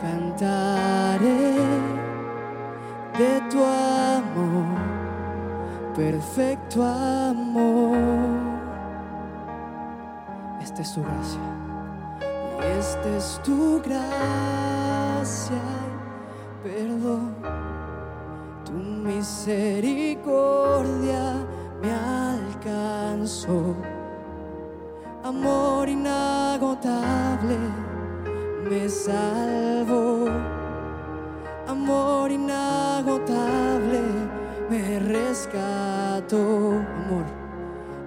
Cantaré 0.00 1.56
de 3.18 3.40
tu 3.50 3.62
amor, 3.62 4.78
perfecto 5.94 6.82
amor. 6.82 7.98
Esta 10.62 10.82
es 10.82 10.94
tu 10.94 11.02
gracia. 11.02 11.40
Y 12.60 12.62
esta 12.78 13.08
es 13.16 13.40
tu 13.42 13.80
gracia 13.82 15.60
perdón. 16.62 17.34
Tu 18.64 18.72
misericordia 18.72 21.34
me 21.80 21.92
alcanzó. 21.92 23.74
Amor 25.24 25.88
inagotable 25.88 27.56
me 28.68 28.88
salvó. 28.88 29.49
Rescató. 35.50 36.84
Amor, 37.04 37.24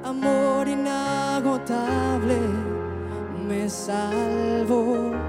amor 0.04 0.68
inagotable 0.68 2.38
me 3.48 3.70
salvó. 3.70 5.23